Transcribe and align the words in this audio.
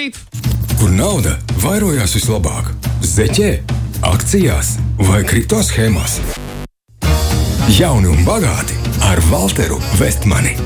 Labrīt! 0.00 0.16
Kur 0.80 0.92
nauda 0.96 1.34
vairojās 1.60 2.14
vislabāk? 2.16 2.70
Zeķē, 3.04 3.50
akcijās 4.08 4.78
vai 4.96 5.20
kripto 5.28 5.60
schēmās? 5.60 6.16
Jauni 7.76 8.08
un 8.08 8.24
bagāti 8.24 8.80
ar 9.04 9.20
Walteru 9.28 9.76
Vestmani. 10.00 10.56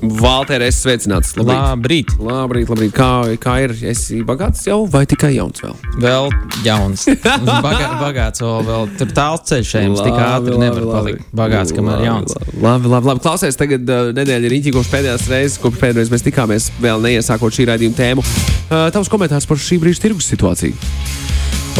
Valter, 0.00 0.62
es 0.64 0.78
sveicināts. 0.80 1.34
Labrīt! 1.36 2.14
Labrīt, 2.24 2.70
labrīt. 2.72 2.92
Kā, 2.96 3.10
kā 3.40 3.56
ir? 3.66 3.74
Esi 3.90 4.22
bagāts 4.26 4.64
jau 4.64 4.82
vai 4.88 5.02
tikai 5.08 5.34
jauns 5.34 5.60
vēl? 5.60 5.76
Vēl 6.00 6.30
jauns. 6.64 7.04
Bagā, 7.66 7.90
bagāts 8.00 8.40
vēl, 8.40 8.64
vēl 8.68 8.88
tur 9.00 9.12
tāls 9.16 9.44
ceļš 9.50 9.74
ejams. 9.82 10.02
Tik 10.06 10.16
ātri 10.24 10.56
nevar 10.60 10.88
palikt 10.88 11.28
bagāts, 11.36 11.74
kamēr 11.76 12.04
jauns. 12.06 12.36
Labi, 12.54 12.88
labi, 12.88 13.10
labi. 13.12 13.24
Klausies, 13.24 13.58
tagad 13.60 13.84
uh, 13.92 14.10
nedēļa 14.16 14.48
ir 14.48 14.54
rīķī, 14.56 14.74
kopš 14.76 14.92
pēdējās 14.94 15.28
reizes, 15.32 15.58
kopš 15.60 15.82
pēdējais 15.84 16.12
mēs 16.14 16.26
tikāmies, 16.26 16.70
vēl 16.80 17.04
neiesākot 17.04 17.56
šī 17.56 17.68
raidījuma 17.72 18.00
tēmu. 18.00 18.24
Uh, 18.24 18.88
tavs 18.94 19.12
komentārs 19.12 19.48
par 19.50 19.60
šī 19.60 19.80
brīža 19.82 20.06
tirgus 20.06 20.30
situāciju. 20.32 20.76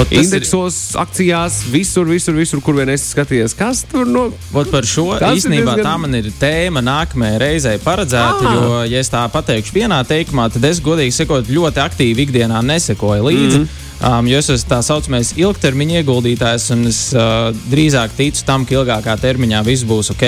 Ot, 0.00 0.08
tas 0.08 0.16
ir- 0.16 0.24
Indeksos, 0.24 0.76
akcijās, 0.96 1.60
visur, 1.70 2.06
visur, 2.08 2.34
visur, 2.34 2.60
kur 2.64 2.74
vien 2.78 2.88
esi 2.88 3.10
skatījies. 3.14 3.54
Kas 3.58 3.82
tur 3.90 4.06
no? 4.08 4.28
Ot 4.54 4.70
par 4.72 4.82
šo 4.88 5.18
Tas 5.18 5.36
īstenībā 5.36 5.74
diezgan- 5.76 5.84
tā 5.84 5.98
man 6.00 6.14
ir 6.14 6.30
tēma 6.40 6.80
nākamajai 6.80 7.38
reizei 7.42 7.76
paredzēta. 7.78 8.40
Ah. 8.46 8.54
Jo, 8.54 8.82
ja 8.88 8.98
es 8.98 9.10
tā 9.12 9.26
pateikšu 9.30 9.72
vienā 9.76 10.00
teikumā, 10.08 10.50
tad 10.52 10.64
es 10.64 10.80
godīgi 10.80 11.12
sakot, 11.12 11.44
ļoti 11.46 11.78
aktīvi 11.84 12.26
ikdienā 12.26 12.62
nesekoju 12.64 13.22
līdzi. 13.28 13.58
Mm 13.58 13.64
-hmm. 13.64 13.68
Um, 14.00 14.24
jo 14.30 14.38
es 14.40 14.48
esmu 14.48 14.70
tā 14.70 14.78
saucamais 14.84 15.34
ilgtermiņa 15.36 16.00
ieguldītājs, 16.00 16.70
un 16.72 16.88
es 16.88 17.00
uh, 17.12 17.50
drīzāk 17.68 18.16
ticu 18.16 18.46
tam, 18.48 18.64
ka 18.64 18.78
ilgākā 18.78 19.18
termiņā 19.20 19.60
viss 19.66 19.84
būs 19.84 20.14
ok. 20.14 20.26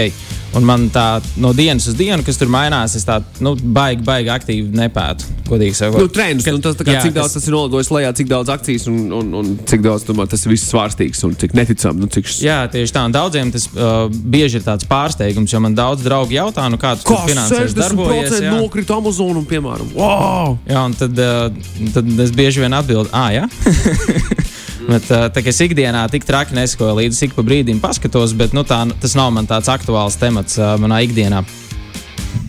Un 0.53 0.67
man 0.69 0.91
tā 0.93 1.23
no 1.41 1.55
dienas 1.57 1.87
uz 1.89 1.95
dienu, 1.97 2.21
kas 2.27 2.37
tur 2.37 2.51
mainās, 2.53 2.93
es 2.99 3.07
tā 3.09 3.23
nu, 3.41 3.55
baigi, 3.57 4.03
baigi 4.05 4.29
aktīvi 4.35 4.77
nepētu. 4.77 5.31
Godīgi 5.49 5.77
sakot, 5.79 6.03
Nu, 6.03 6.11
trends, 6.13 6.45
nu, 6.45 6.61
tas, 6.65 6.77
kā, 6.77 6.93
jā, 6.93 7.05
cik 7.07 7.15
daudz 7.17 7.37
tas 7.37 7.47
ir 7.49 7.55
nolidojis 7.57 7.89
lejā, 7.93 8.11
cik 8.19 8.29
daudz 8.29 8.53
akcijas 8.53 8.85
un, 8.93 8.99
un, 9.17 9.31
un 9.41 9.55
cik 9.69 9.85
daudz 9.85 10.05
tomēr, 10.09 10.29
tas 10.33 10.45
ir 10.45 10.53
viss 10.53 10.69
svārstīgs 10.69 11.25
un 11.29 11.33
cik 11.41 11.57
neticami. 11.57 12.05
Nu, 12.05 12.11
cik... 12.13 12.29
Jā, 12.45 12.59
tieši 12.73 12.93
tā. 12.93 13.07
Un 13.09 13.17
daudziem 13.17 13.53
tas 13.55 13.65
uh, 13.73 14.05
bieži 14.13 14.61
ir 14.61 14.67
tāds 14.67 14.89
pārsteigums, 14.89 15.53
jo 15.53 15.63
man 15.65 15.77
daudz 15.77 16.05
draugi 16.05 16.37
jautā, 16.37 16.69
nu, 16.73 16.81
kā 16.81 16.95
tas 17.01 17.09
Kā. 17.09 17.25
60% 17.49 18.45
jā. 18.45 18.53
nokrita 18.53 19.01
Amazonam, 19.01 19.49
piemēram. 19.49 19.93
Wow! 19.97 20.59
Jā, 20.69 20.85
un 20.85 20.97
tad, 21.01 21.17
uh, 21.17 21.89
tad 21.97 22.25
es 22.27 22.37
bieži 22.37 22.65
vien 22.65 22.77
atbildu, 22.77 23.09
ah, 23.17 23.31
jā. 23.33 23.49
bet, 24.93 25.09
tā 25.09 25.43
kā 25.43 25.53
es 25.53 25.61
ikdienā 25.65 26.05
tik 26.13 26.27
traki 26.29 26.57
nesakoju 26.59 26.97
līdzi, 26.99 27.29
ik 27.29 27.37
pa 27.37 27.45
brīdim 27.47 27.83
paskatos, 27.83 28.35
bet 28.39 28.57
nu, 28.57 28.67
tā, 28.69 28.85
tas 29.03 29.17
nav 29.19 29.33
man 29.35 29.49
tāds 29.51 29.71
aktuāls 29.73 30.19
temats 30.21 30.59
manā 30.83 31.03
ikdienā. 31.07 31.45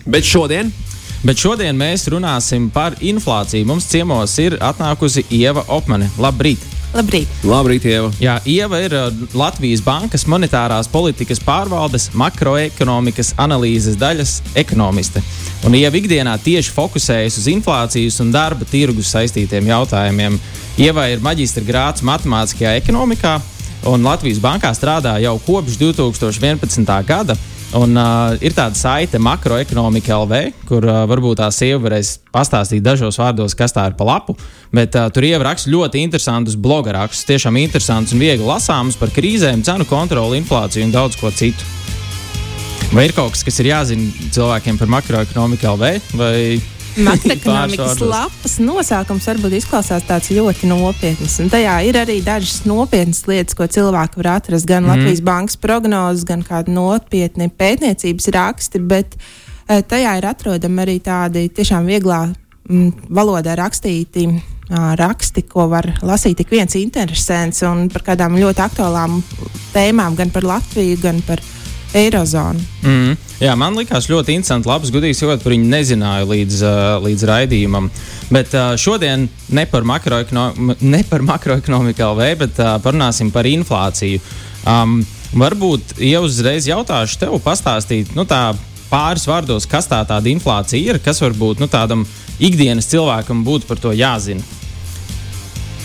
Bet 0.03 0.27
šodien 0.27 0.73
Bet 1.23 1.39
šodien 1.39 1.77
mēs 1.79 2.03
runāsim 2.11 2.65
par 2.75 2.97
inflāciju. 2.99 3.63
Mums 3.69 3.87
ciemos 3.87 4.35
ir 4.43 4.57
atnākusi 4.59 5.23
Ieva 5.31 5.63
Opmane. 5.71 6.11
Labrīt! 6.19 6.72
Labrīt! 6.93 7.29
Labrīt, 7.41 7.87
Ieva! 7.89 8.11
Jā, 8.21 8.35
Ieva 8.45 8.77
ir 8.85 8.93
uh, 8.93 9.07
Latvijas 9.33 9.81
Bankas 9.81 10.27
monetārās 10.29 10.85
politikas 10.93 11.39
pārvaldes 11.41 12.11
makroekonomikas 12.13 13.31
analīzes 13.41 13.97
daļas 13.97 14.35
ekonomiste. 14.61 15.23
Un 15.65 15.73
Ieva 15.73 15.97
ikdienā 15.97 16.35
tieši 16.45 16.69
fokusējas 16.75 17.39
uz 17.41 17.47
inflācijas 17.49 18.19
un 18.21 18.29
darba 18.35 18.67
tirgus 18.69 19.09
saistītiem 19.15 19.71
jautājumiem. 19.71 20.37
Ieva 20.85 21.07
ir 21.09 21.23
maģistra 21.25 21.65
grāts 21.65 22.05
matemātiskajā 22.05 22.75
ekonomikā, 22.83 23.39
un 23.89 24.05
Latvijas 24.05 24.43
Bankā 24.43 24.69
strādā 24.77 25.15
jau 25.23 25.33
kopš 25.47 25.79
2011. 25.81 26.93
gada. 27.09 27.37
Un, 27.73 27.95
uh, 27.97 28.35
ir 28.37 28.53
tāda 28.53 28.77
saite 28.77 29.17
makroekonomika 29.17 30.13
LV, 30.13 30.41
kur 30.69 30.85
uh, 30.85 31.03
varbūt 31.09 31.39
tā 31.41 31.47
sieva 31.53 31.79
varēs 31.87 32.19
pastāstīt 32.33 32.83
dažos 32.85 33.17
vārdos, 33.17 33.55
kas 33.57 33.73
tā 33.73 33.87
ir 33.89 33.95
pa 33.97 34.05
lapu. 34.05 34.35
Bet 34.73 34.93
uh, 34.99 35.07
tur 35.13 35.25
ieraksta 35.25 35.71
ļoti 35.73 36.03
interesantus 36.05 36.57
bloga 36.59 36.93
rakstus, 36.99 37.25
tiešām 37.31 37.57
interesants 37.63 38.13
un 38.13 38.21
viegli 38.21 38.45
lasāms 38.45 38.99
par 38.99 39.13
krīzēm, 39.15 39.65
cenu 39.65 39.89
kontroli, 39.89 40.37
inflāciju 40.43 40.85
un 40.85 40.93
daudz 40.93 41.17
ko 41.17 41.33
citu. 41.33 41.65
Vai 42.93 43.07
ir 43.07 43.15
kaut 43.17 43.33
kas, 43.33 43.41
kas 43.41 43.57
ir 43.63 43.71
jāzina 43.71 44.29
cilvēkiem 44.35 44.77
par 44.77 44.91
makroekonomiku 44.93 45.71
LV? 45.73 45.93
Vai 46.19 46.35
Makroekonomikas 47.07 48.01
lapas 48.05 48.57
nosaukums 48.61 49.25
varbūt 49.31 49.55
izklausās 49.57 50.05
tāds 50.05 50.29
ļoti 50.33 50.69
nopietns. 50.69 51.39
Un 51.41 51.49
tajā 51.53 51.77
ir 51.87 51.97
arī 51.97 52.19
dažas 52.25 52.63
nopietnas 52.69 53.23
lietas, 53.29 53.57
ko 53.57 53.65
cilvēki 53.65 54.21
var 54.21 54.35
atrast. 54.35 54.67
Gan 54.69 54.85
mm. 54.85 54.91
Latvijas 54.91 55.23
bankas 55.25 55.57
prognozes, 55.61 56.25
gan 56.29 56.45
kādi 56.45 56.75
nopietni 56.75 57.49
pētniecības 57.49 58.29
raksti, 58.35 58.83
bet 58.93 59.17
eh, 59.17 59.81
tajā 59.81 60.17
ir 60.19 60.29
atrodami 60.29 60.85
arī 60.85 60.99
tādi 61.03 61.47
tiešām 61.49 61.89
vieglā 61.89 62.27
mm, 62.29 63.09
valodā 63.13 63.57
rakstīti. 63.59 64.27
Raksti, 64.73 65.41
ko 65.51 65.65
var 65.69 65.85
lasīt 66.07 66.39
ik 66.39 66.49
viens 66.49 66.71
interesants 66.79 67.59
un 67.67 67.89
par 67.91 68.05
kādām 68.07 68.37
ļoti 68.39 68.61
aktuālām 68.63 69.17
tēmām, 69.73 70.15
gan 70.17 70.31
par 70.33 70.47
Latviju, 70.47 71.01
gan 71.03 71.19
par 71.27 71.43
Eirozonu. 71.93 72.61
Mm. 72.81 73.15
Jā, 73.43 73.53
man 73.59 73.77
likās 73.77 74.07
ļoti 74.09 74.37
interesanti. 74.37 74.69
Labs, 74.69 74.91
gudīgs, 74.93 75.21
jo 75.21 75.29
par 75.29 75.53
viņu 75.53 75.69
nezināju 75.69 76.29
līdz, 76.29 76.61
līdz 77.03 77.25
raidījumam. 77.29 77.89
Bet 78.33 78.55
šodien 78.81 79.27
ne 79.53 79.65
par, 79.69 79.85
makroekono 79.87 80.75
ne 80.81 81.03
par 81.09 81.25
makroekonomiku 81.27 82.07
LV, 82.07 82.29
bet 82.45 82.61
parunāsim 82.85 83.29
par 83.33 83.49
inflāciju. 83.49 84.21
Um, 84.63 85.01
varbūt 85.35 85.97
jau 86.01 86.23
uzreiz 86.25 86.69
jautāšu 86.69 87.19
tev, 87.21 87.37
pastāstīt 87.43 88.13
nu, 88.17 88.25
tā, 88.29 88.53
pāris 88.93 89.25
vārdos, 89.27 89.67
kas 89.69 89.89
tā 89.89 90.01
tāda 90.07 90.29
inflācija 90.31 90.93
ir, 90.93 91.01
kas 91.03 91.21
varbūt 91.23 91.61
nu, 91.61 91.69
tādam 91.71 92.05
ikdienas 92.43 92.89
cilvēkam 92.91 93.43
būtu 93.45 93.69
par 93.69 93.81
to 93.81 93.93
jāzina. 93.97 94.45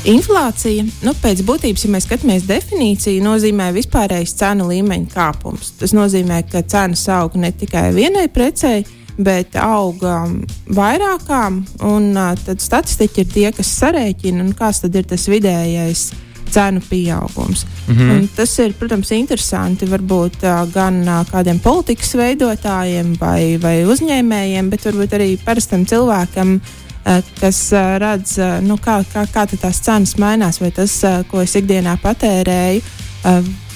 Inflācija, 0.07 0.85
nu, 1.03 1.13
pēc 1.23 1.43
būtības, 1.47 1.85
ja 1.85 1.91
mēs 1.91 2.07
skatāmies 2.07 2.47
definīciju, 2.47 3.25
nozīmē 3.25 3.73
vispārējais 3.75 4.37
cenu 4.39 4.69
līmeņa 4.71 5.11
kāpums. 5.11 5.73
Tas 5.81 5.95
nozīmē, 5.97 6.45
ka 6.53 6.63
cenas 6.63 7.03
aug 7.13 7.35
ne 7.41 7.51
tikai 7.51 7.89
vienai 7.97 8.29
precei, 8.31 8.85
bet 9.19 9.59
aug 9.59 10.03
um, 10.07 10.39
vairākām, 10.71 11.61
un 11.91 12.09
uh, 12.15 12.33
tad 12.47 12.63
statistiķi 12.63 13.25
ir 13.25 13.35
tie, 13.35 13.47
kas 13.57 13.75
sarēķina, 13.81 14.45
un 14.47 14.55
kāds 14.57 14.85
ir 14.87 15.05
tas 15.11 15.27
vidējais 15.29 16.09
cenu 16.49 16.81
pieaugums. 16.89 17.67
Mm. 17.89 17.97
-hmm. 17.97 18.29
Tas 18.37 18.59
ir, 18.59 18.73
protams, 18.79 19.11
interesanti 19.13 19.87
varbūt 19.87 20.45
uh, 20.47 20.73
gan 20.73 21.03
uh, 21.03 21.27
kādiem 21.29 21.59
politikas 21.59 22.15
veidotājiem 22.15 23.17
vai, 23.21 23.59
vai 23.61 23.85
uzņēmējiem, 23.85 24.71
bet 24.71 24.85
varbūt 24.85 25.19
arī 25.19 25.37
parastam 25.45 25.85
cilvēkam, 25.85 26.61
uh, 27.05 27.23
kas 27.41 27.61
uh, 27.73 27.95
redz, 28.03 28.37
uh, 28.41 28.59
nu, 28.65 28.79
kā, 28.83 29.01
kā, 29.13 29.25
kā 29.33 29.47
tās 29.53 29.81
cenas 29.85 30.17
mainās, 30.21 30.61
vai 30.63 30.71
tas, 30.75 31.01
ko 31.31 31.43
es 31.45 31.57
ikdienā 31.59 31.99
patērēju. 32.03 32.83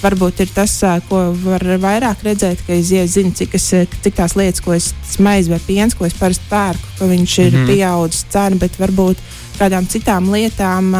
Varbūt 0.03 0.41
ir 0.43 0.51
tas, 0.55 0.73
ko 1.07 1.19
var 1.45 1.63
vairāk 1.83 2.23
redzēt, 2.27 2.63
ka 2.67 2.75
es 2.75 2.89
ja 2.91 3.03
zinu, 3.07 3.31
cik, 3.39 3.53
es, 3.55 3.69
cik 4.03 4.17
tās 4.17 4.35
lietas, 4.39 4.63
ko 4.63 4.75
es 4.75 4.89
smaizu 5.13 5.53
vai 5.53 5.61
piens, 5.63 5.95
ko 5.95 6.07
es 6.07 6.17
parasti 6.19 6.47
pērku, 6.51 6.95
ka 6.99 7.11
viņš 7.11 7.35
ir 7.45 7.53
mm 7.53 7.71
pieaudzis 7.71 8.25
cena, 8.33 8.59
bet 8.59 8.79
varbūt 8.83 9.23
kādām 9.61 9.87
citām 9.91 10.31
lietām 10.33 10.91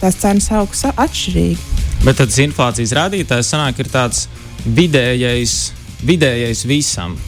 tās 0.00 0.18
cenas 0.18 0.50
augs 0.56 0.82
atšķirīgi. 0.90 1.58
Bet 2.06 2.18
tad 2.18 2.32
tas 2.32 2.40
inflācijas 2.42 2.94
rādītājs 2.96 3.52
sanāk, 3.52 3.82
ir 3.82 3.90
tāds 3.92 4.24
vidējais, 4.64 5.58
vidējais 6.06 6.64
visam. 6.66 7.18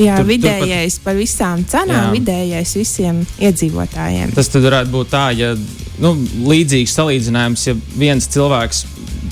Jā, 0.00 0.16
Tur- 0.16 0.24
tur, 0.24 0.40
tur 0.40 0.48
pat- 0.48 0.62
vidējais 0.64 0.98
par 1.04 1.18
visām 1.18 1.64
cenām, 1.68 2.08
Jā. 2.08 2.14
vidējais 2.16 2.74
visiem 2.78 3.20
iedzīvotājiem. 3.38 4.34
Tas 4.34 4.48
tad 4.48 4.64
varētu 4.64 4.94
būt 4.94 5.12
tā, 5.12 5.26
ja 5.36 5.54
nu, 6.00 6.14
līdzīgs 6.48 6.96
salīdzinājums, 6.96 7.66
ja 7.68 7.76
viens 8.00 8.28
cilvēks 8.32 8.84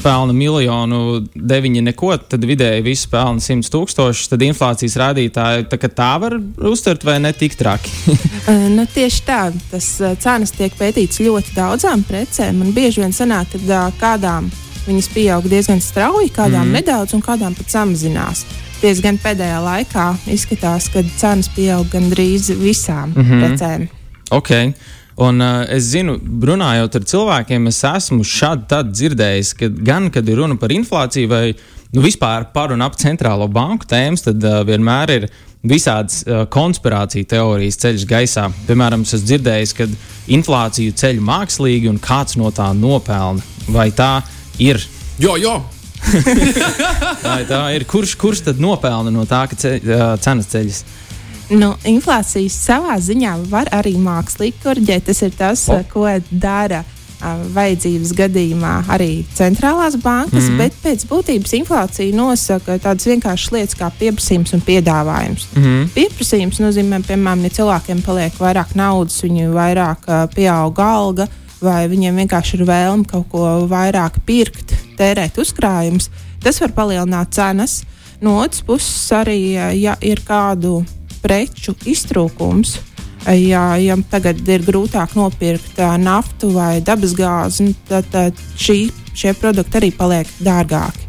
pelna 0.03 0.33
miljonu, 0.33 1.25
deviņi 1.35 1.83
neko, 1.89 2.13
tad 2.31 2.45
vidēji 2.47 2.85
viss 2.87 3.09
pelna 3.11 3.43
100 3.43 3.71
tūkstošus, 3.73 4.31
tad 4.31 4.45
inflācijas 4.47 4.97
rādītāji 5.01 5.67
tā, 5.71 5.79
tā 5.89 6.11
var 6.23 6.39
uztvert 6.71 7.05
vai 7.07 7.19
ne 7.23 7.33
tik 7.33 7.59
traki. 7.59 7.95
Uh, 8.49 8.65
nu, 8.73 8.87
tieši 8.89 9.19
tā, 9.27 9.51
tas 9.69 9.87
uh, 10.01 10.15
cenas 10.17 10.55
tiek 10.57 10.73
pētīts 10.73 11.21
ļoti 11.21 11.53
daudzām 11.53 12.01
precēm, 12.09 12.63
un 12.65 12.71
bieži 12.73 13.03
vien 13.03 13.13
sanāk, 13.13 13.51
ka 13.53 13.61
uh, 13.61 13.99
kādām 14.01 14.47
viņas 14.87 15.09
pieaug 15.13 15.49
diezgan 15.53 15.83
strauji, 15.85 16.31
kādām 16.33 16.71
mm. 16.71 16.79
nedaudz, 16.79 17.13
un 17.13 17.21
kādām 17.25 17.53
pat 17.59 17.69
samazinās. 17.75 18.47
Diezgan 18.79 19.17
pēdējā 19.19 19.59
laikā 19.59 20.05
izskatās, 20.31 20.87
ka 20.93 21.03
cenas 21.19 21.49
pieaug 21.51 21.89
gandrīz 21.91 22.53
visām 22.61 23.11
mm. 23.11 23.25
-hmm. 23.25 23.43
precēm. 23.43 23.89
ok. 24.31 24.53
Un 25.19 25.41
uh, 25.43 25.65
es 25.75 25.89
zinu, 25.91 26.15
runājot 26.47 26.95
ar 26.95 27.07
cilvēkiem, 27.11 27.67
es 27.67 27.81
esmu 27.85 28.23
šādi 28.23 28.69
tad 28.71 28.93
dzirdējis, 28.93 29.51
ka 29.59 29.69
gan, 29.69 30.07
kad 30.15 30.29
ir 30.29 30.39
runa 30.39 30.55
par 30.55 30.71
inflāciju 30.71 31.29
vai 31.29 31.57
nu, 31.91 32.05
vispār 32.05 32.53
par 32.53 32.71
un 32.71 32.85
ap 32.87 32.95
centrālo 32.95 33.49
banku 33.51 33.89
tēmas, 33.91 34.23
tad 34.29 34.45
uh, 34.47 34.61
vienmēr 34.69 35.11
ir 35.17 35.27
visādas 35.67 36.23
uh, 36.23 36.45
konspirāciju 36.47 37.27
teorijas 37.27 37.81
ceļš 37.83 38.05
gaisā. 38.07 38.47
Piemēram, 38.69 39.03
es 39.03 39.17
esmu 39.19 39.27
dzirdējis, 39.33 39.73
ka 39.75 39.89
inflāciju 40.39 40.95
ceļ 41.03 41.19
mākslīgi 41.19 41.91
un 41.91 41.99
kāds 41.99 42.39
no 42.39 42.55
tā 42.55 42.71
nopelna. 42.79 43.43
Vai 43.75 43.91
tā 43.91 44.21
ir? 44.63 44.79
Jo, 45.19 45.35
jo! 45.35 45.59
Vai 47.29 47.43
tā 47.49 47.63
ir? 47.77 47.85
Kurš, 47.89 48.15
kurš 48.21 48.45
tad 48.49 48.63
nopelna 48.63 49.13
no 49.15 49.27
tā, 49.29 49.45
ka 49.51 49.59
ce, 49.59 49.79
uh, 49.83 50.15
cenas 50.23 50.51
ceļas? 50.53 50.83
Nu, 51.49 51.73
inflācijas 51.89 52.59
savā 52.69 52.99
ziņā 53.01 53.35
var 53.49 53.71
arī 53.73 53.95
mākslīgi 54.01 54.61
korģēt. 54.63 55.09
Tas 55.09 55.25
ir 55.25 55.35
tas, 55.37 55.65
oh. 55.73 55.81
ko 55.89 56.05
dara 56.29 56.83
uh, 56.85 57.41
vajadzības 57.55 58.13
gadījumā 58.19 58.75
arī 58.93 59.25
centrālās 59.35 59.97
bankas, 60.03 60.45
mm 60.45 60.51
-hmm. 60.51 60.59
bet 60.61 60.77
pēc 60.85 61.07
būtības 61.09 61.57
inflācija 61.61 62.17
nosaka 62.17 62.79
tādas 62.79 63.09
vienkāršas 63.09 63.53
lietas 63.57 63.81
kā 63.81 63.91
pieprasījums 64.01 64.55
un 64.55 64.65
piedāvājums. 64.69 65.49
Mm 65.55 65.65
-hmm. 65.65 65.89
Pieprasījums 65.97 66.61
nozīmē, 66.61 67.03
piemēram, 67.09 67.45
ja 67.45 67.51
cilvēkiem 67.51 68.03
paliek 68.03 68.33
vairāk 68.39 68.75
naudas, 68.75 69.23
viņi 69.23 69.49
vairāk 69.49 70.09
uh, 70.09 70.29
pieauga 70.35 70.85
alga, 70.85 71.29
vai 71.61 71.87
viņiem 71.91 72.23
vienkārši 72.23 72.59
ir 72.59 72.67
vēlme 72.69 73.07
kaut 73.09 73.29
ko 73.33 73.45
vairāk 73.71 74.21
pirkt, 74.27 74.75
tērēt 74.99 75.39
uzkrājumus. 75.41 76.11
Tas 76.43 76.61
var 76.63 76.75
palielināt 76.77 77.35
cenas. 77.35 77.83
No 78.23 78.41
otras 78.43 78.63
puses, 78.67 79.13
arī 79.15 79.55
ja 79.79 79.95
ir 80.03 80.23
kādu 80.27 80.81
preču 81.23 81.75
iztrūkums. 81.87 82.79
Ja, 83.29 83.75
ja 83.77 83.97
tagad 84.11 84.41
ir 84.49 84.63
grūtāk 84.65 85.17
nopirkt 85.19 85.81
uh, 85.83 85.97
naftu 86.01 86.53
vai 86.55 86.79
dabasgāzi, 86.81 87.67
nu, 87.67 87.75
tad, 87.89 88.07
tad 88.13 88.39
šī, 88.57 88.89
šie 89.13 89.35
produkti 89.37 89.81
arī 89.81 89.91
paliek 89.93 90.31
dārgāki. 90.39 91.05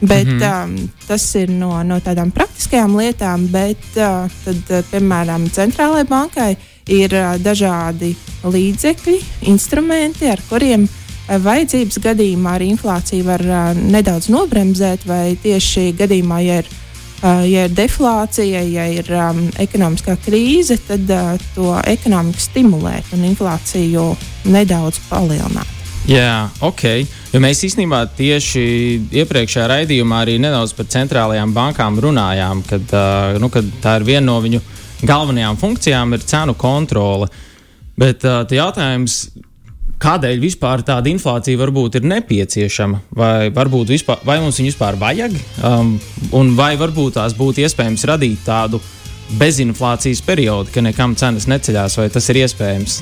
Bet, 0.00 0.26
mm 0.26 0.38
-hmm. 0.40 0.64
um, 0.64 0.90
tas 1.06 1.34
ir 1.36 1.50
no, 1.50 1.82
no 1.82 2.00
tādām 2.00 2.32
praktiskajām 2.32 2.96
lietām, 2.96 3.46
bet, 3.52 3.84
uh, 3.96 4.26
tad, 4.44 4.56
uh, 4.70 4.84
piemēram, 4.90 5.50
centrālajai 5.52 6.08
bankai 6.08 6.56
ir 6.90 7.14
uh, 7.14 7.36
dažādi 7.42 8.14
līdzekļi, 8.44 9.16
instrumenti, 9.52 10.28
ar 10.30 10.42
kuriem 10.50 10.88
uh, 10.88 11.38
vajadzības 11.40 12.02
gadījumā 12.04 12.58
arī 12.58 12.70
inflācija 12.74 13.26
var 13.26 13.46
uh, 13.46 13.72
nedaudz 13.78 14.30
nobremzēt, 14.32 15.06
vai 15.08 15.36
tieši 15.42 15.90
gadījumā, 15.98 16.44
ja 16.46 16.60
ir 16.64 16.76
Uh, 17.20 17.42
ja 17.44 17.66
ir 17.68 17.72
deflācija, 17.76 18.62
ja 18.64 18.86
ir 18.88 19.04
um, 19.12 19.42
ekonomiskā 19.60 20.14
krīze, 20.24 20.78
tad 20.88 21.10
uh, 21.12 21.34
to 21.52 21.74
ekonomiku 21.84 22.40
stimulēt 22.40 23.10
un 23.12 23.26
inflāciju 23.28 24.06
nedaudz 24.48 25.02
palielināt. 25.10 25.68
Jā, 26.08 26.48
ok. 26.64 26.86
Jo 27.34 27.42
mēs 27.44 27.60
īstenībā 27.68 28.06
tieši 28.16 28.62
iepriekšējā 29.20 29.66
raidījumā 29.68 30.22
arī 30.24 30.38
nedaudz 30.40 30.72
par 30.78 30.88
centrālajām 30.88 31.52
bankām 31.52 32.00
runājām, 32.00 32.64
kad, 32.64 32.88
uh, 32.88 33.36
nu, 33.36 33.52
kad 33.52 33.68
tā 33.84 33.98
ir 34.00 34.08
viena 34.08 34.24
no 34.30 34.38
viņu 34.40 34.62
galvenajām 35.06 35.58
funkcijām, 35.60 36.14
ir 36.14 36.26
cenu 36.26 36.54
kontrole. 36.58 37.28
Bet 38.00 38.24
uh, 38.24 38.42
jautājums, 38.48 39.22
kādēļ 40.00 40.40
vispār 40.40 40.84
tāda 40.86 41.10
inflācija 41.12 41.60
varbūt 41.60 42.00
ir 42.00 42.08
nepieciešama, 42.08 43.02
vai, 43.16 43.50
vispār, 43.52 44.22
vai 44.24 44.38
mums 44.40 44.60
viņu 44.60 44.72
vispār 44.72 44.96
vajag, 45.00 45.36
um, 45.66 45.96
un 46.36 46.54
vai 46.56 46.72
varbūt 46.80 47.18
tās 47.18 47.36
būtu 47.36 47.66
iespējams 47.66 48.06
radīt 48.08 48.46
tādu 48.46 48.80
bezinflācijas 49.40 50.24
periodu, 50.26 50.72
ka 50.74 50.82
nekam 50.82 51.14
cenas 51.18 51.46
neceļās, 51.50 51.98
vai 52.00 52.08
tas 52.10 52.28
ir 52.32 52.40
iespējams? 52.42 53.00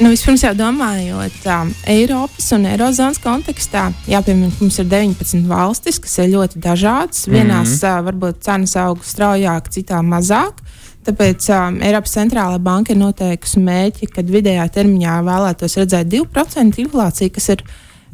Nu, 0.00 0.08
vispirms 0.10 0.42
jau 0.42 0.50
domājot, 0.58 1.36
um, 1.54 1.68
Eiropas 1.86 2.48
un 2.56 2.64
Eirozonas 2.66 3.20
kontekstā, 3.22 3.84
jāpiemina, 4.10 4.50
ka 4.50 4.64
mums 4.64 4.80
ir 4.82 4.88
19 4.90 5.44
valstis, 5.46 6.00
kas 6.02 6.16
ir 6.18 6.32
ļoti 6.32 6.58
dažādas. 6.64 7.28
Vienās 7.28 7.76
mm 7.76 7.78
-hmm. 7.78 8.00
uh, 8.00 8.06
varbūt 8.08 8.42
cenas 8.42 8.74
aug 8.76 9.04
straujāk, 9.06 9.70
citā 9.70 10.02
mazāk. 10.02 10.63
Tāpēc 11.04 11.46
um, 11.52 11.80
Eiropas 11.84 12.14
centrālā 12.16 12.58
banka 12.62 12.94
ir 12.94 13.00
noteikusi 13.00 13.60
mērķi, 13.64 14.08
kad 14.14 14.30
vidējā 14.32 14.64
termiņā 14.72 15.18
vēlētos 15.26 15.76
redzēt 15.82 16.08
2% 16.12 16.80
inflāciju, 16.80 17.32
kas 17.34 17.50
ir 17.52 17.64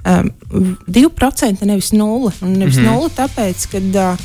um, 0.03 0.31
2%, 0.91 1.67
nevis 1.71 1.93
0. 1.95 2.33
Un 2.43 2.57
nevis 2.59 2.81
mm 2.81 2.87
-hmm. 2.87 2.99
0, 2.99 3.11
tāpēc, 3.21 3.67
ka 3.71 3.79
uh, 3.79 4.25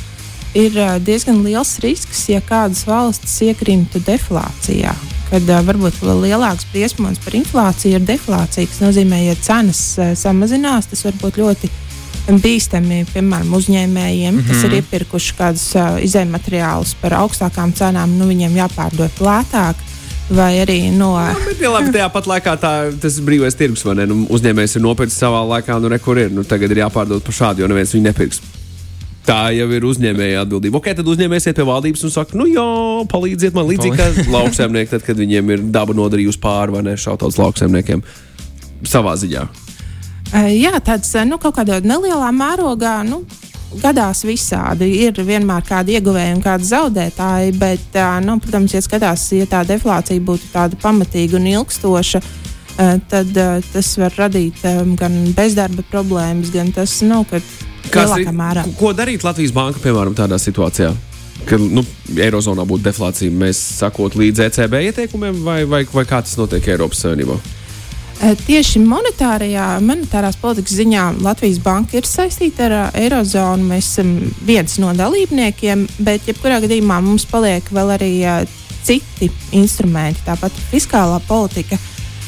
ir 0.54 0.78
uh, 0.80 0.96
diezgan 1.02 1.42
liels 1.44 1.78
risks, 1.84 2.28
ja 2.28 2.40
kādas 2.40 2.86
valstis 2.86 3.40
iekrimtu 3.42 4.00
deflācijā. 4.00 4.94
Kad 5.30 5.48
uh, 5.50 5.62
varbūt 5.66 6.02
vēl 6.02 6.22
lielāks 6.26 6.66
briesmonis 6.72 7.22
par 7.24 7.34
inflāciju 7.34 8.00
ir 8.00 8.06
deflācija, 8.06 8.66
kas 8.66 8.80
nozīmē, 8.80 9.24
ja 9.26 9.34
cenas 9.34 9.98
uh, 9.98 10.14
samazinās, 10.14 10.86
tas 10.90 11.04
var 11.04 11.14
būt 11.22 11.38
ļoti 11.38 11.70
bīstami, 12.26 13.04
piemēram, 13.12 13.52
uzņēmējiem, 13.58 14.34
mm 14.34 14.40
-hmm. 14.40 14.48
kas 14.48 14.64
ir 14.64 14.70
mhm. 14.70 14.76
iepirkuši 14.80 15.36
kādus 15.38 15.66
uh, 15.76 15.98
izējuma 16.02 16.38
materiālus 16.38 16.94
par 17.00 17.18
augstākām 17.22 17.74
cenām, 17.76 18.18
nu 18.18 18.28
viņiem 18.30 18.56
jāpārdod 18.62 19.22
lētāk. 19.22 19.84
Vai 20.26 20.56
arī 20.58 20.90
no. 20.90 21.12
Jā, 21.14 21.34
bet, 21.46 21.60
ja 21.62 21.70
labi, 21.70 21.92
tajā 21.94 22.08
pat 22.10 22.26
laikā 22.26 22.56
tā, 22.58 22.70
tas 22.98 23.18
ir 23.18 23.26
brīvais 23.28 23.54
tirgus, 23.54 23.84
vai 23.86 23.94
ne? 23.94 24.08
Nu, 24.10 24.24
uzņēmējs 24.34 24.74
ir 24.74 24.82
nopircis 24.82 25.20
savā 25.22 25.44
laikā, 25.46 25.76
nu, 25.78 25.88
rekur 25.92 26.18
ir. 26.18 26.32
Nu, 26.34 26.42
tagad 26.42 26.74
ir 26.74 26.82
jāpārdod 26.82 27.22
par 27.22 27.36
šādu, 27.36 27.62
jo 27.62 27.68
neviens 27.70 27.94
viņu 27.94 28.08
nepirks. 28.08 28.40
Tā 29.26 29.52
jau 29.54 29.68
ir 29.74 29.86
uzņēmēja 29.86 30.42
atbildība. 30.42 30.80
Ok, 30.80 30.90
tad 30.98 31.06
uzņēmējs 31.06 31.46
iet 31.46 31.58
pie 31.58 31.66
valdības 31.66 32.02
un 32.06 32.14
saka, 32.14 32.34
nu, 32.38 32.46
jā, 32.50 32.66
palīdziet 33.10 33.54
man 33.54 33.66
līdzīgi 33.70 33.98
kā 33.98 34.26
lauksaimnieki, 34.34 34.90
tad, 34.96 35.06
kad 35.06 35.22
viņiem 35.22 35.54
ir 35.54 35.64
daba 35.74 35.94
nodarījusi 35.94 36.42
pāri 36.42 36.74
vai 36.74 36.82
ne 36.86 36.96
šautauts 36.98 37.38
lauksaimniekiem 37.38 38.02
savā 38.86 39.14
ziņā. 39.18 39.46
Jā, 40.34 40.78
tāds 40.82 41.12
nu, 41.26 41.38
kaut 41.38 41.54
kādā 41.58 41.78
nelielā 41.84 42.32
mērogā. 42.34 42.98
Nu, 43.06 43.22
gadās 43.82 44.24
visādi. 44.26 44.88
Ir 45.06 45.18
vienmēr 45.26 45.64
kādi 45.66 45.96
ieguvēji 45.98 46.36
un 46.36 46.42
kādi 46.44 46.68
zaudētāji, 46.68 47.54
bet, 47.60 47.98
nu, 48.24 48.38
protams, 48.42 48.74
ja 48.76 48.82
skatās, 48.84 49.28
ja 49.36 49.46
tā 49.50 49.62
deflācija 49.68 50.22
būtu 50.22 50.50
tāda 50.54 50.78
pamatīga 50.82 51.38
un 51.40 51.48
ilgstoša, 51.52 52.22
tad 53.10 53.32
tas 53.72 53.92
var 54.00 54.16
radīt 54.20 54.62
gan 55.00 55.18
bezdarba 55.36 55.84
problēmas, 55.90 56.52
gan 56.54 56.72
tas, 56.76 57.00
nu, 57.06 57.22
ka 57.28 57.40
lielākā 57.40 58.34
mērā. 58.36 58.64
Ko 58.78 58.92
darīt 58.96 59.26
Latvijas 59.26 59.54
banka, 59.56 59.82
piemēram, 59.84 60.16
tādā 60.18 60.40
situācijā? 60.42 60.92
Ka 61.46 61.58
nu, 61.60 61.84
Eirozonā 62.16 62.64
būtu 62.66 62.86
deflācija, 62.86 63.30
mēs 63.30 63.60
sakot 63.82 64.16
līdz 64.18 64.46
ECB 64.48 64.80
ieteikumiem, 64.88 65.44
vai, 65.44 65.60
vai, 65.68 65.84
vai 65.92 66.06
kā 66.08 66.22
tas 66.24 66.34
notiek 66.40 66.64
Eiropas 66.74 67.04
Savienībā? 67.04 67.36
Eh, 68.16 68.32
tieši 68.46 68.80
monetārajā, 68.80 69.64
monetārās 69.84 70.38
politikas 70.40 70.78
ziņā 70.78 71.02
Latvijas 71.20 71.58
banka 71.60 71.98
ir 71.98 72.06
saistīta 72.08 72.64
ar 72.64 72.74
uh, 72.74 72.84
Eirozonu. 72.96 73.66
Mēs 73.68 73.90
esam 73.90 74.14
viens 74.48 74.78
no 74.80 74.94
dalībniekiem, 74.96 75.82
bet 76.00 76.24
jebkurā 76.24 76.62
gadījumā 76.64 76.96
mums 77.04 77.26
paliek 77.28 77.66
vēl 77.76 77.92
arī 77.98 78.08
uh, 78.24 78.38
citi 78.86 79.28
instrumenti, 79.58 80.24
tāpat 80.24 80.56
fiskālā 80.70 81.18
politika, 81.28 81.76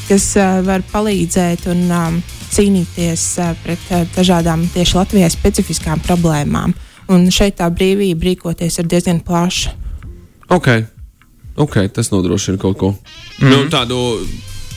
kas 0.09 0.27
var 0.67 0.83
palīdzēt 0.91 1.65
un 1.71 1.81
um, 1.87 2.19
cīnīties 2.51 3.23
pret 3.63 3.89
dažādām 4.17 4.65
tieši 4.73 4.97
Latvijai 4.97 5.29
specifiskām 5.33 6.03
problēmām. 6.05 6.75
Un 7.09 7.25
šeit 7.33 7.57
tā 7.61 7.69
brīvība 7.73 8.27
rīkoties 8.27 8.81
ir 8.81 8.89
diezgan 8.91 9.23
plaša. 9.25 9.73
Ok, 10.53 10.69
okay 11.57 11.89
tas 11.89 12.11
nodrošina 12.13 12.61
kaut 12.61 12.77
ko. 12.77 12.91
Mm 12.91 13.47
-hmm. 13.47 13.49
nu, 13.49 13.69
tādu 13.69 13.97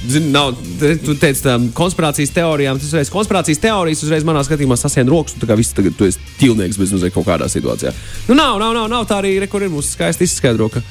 Zini, 0.08 0.32
nav, 0.34 0.50
te, 0.80 0.96
tu 0.98 1.14
teici, 1.14 1.44
tā 1.44 1.54
konspirācijas 1.78 2.32
teorijām, 2.34 2.78
tas 2.80 2.88
uzreiz 2.90 3.10
konspirācijas 3.12 3.60
teorijas, 3.62 4.02
uzreiz 4.02 4.26
manā 4.26 4.42
skatījumā 4.46 4.74
sasien 4.78 5.06
rokas, 5.10 5.36
un 5.36 5.44
tā 5.44 5.50
kā 5.50 5.56
viss 5.58 5.76
tagad 5.76 5.94
tu 5.98 6.08
esi 6.08 6.18
tīlnieks 6.40 6.80
bez 6.80 6.94
mazliet 6.94 7.14
kaut 7.14 7.28
kādā 7.28 7.46
situācijā. 7.50 7.92
Nu, 8.26 8.34
nav, 8.34 8.58
nav, 8.58 8.74
nav, 8.74 8.88
nav 8.90 9.06
tā 9.10 9.20
arī, 9.22 9.36
re, 9.38 9.46
kur 9.50 9.62
ir 9.62 9.70
mums 9.70 9.92
skaisti 9.94 10.26
izskaidro, 10.26 10.66
ka, 10.74 10.82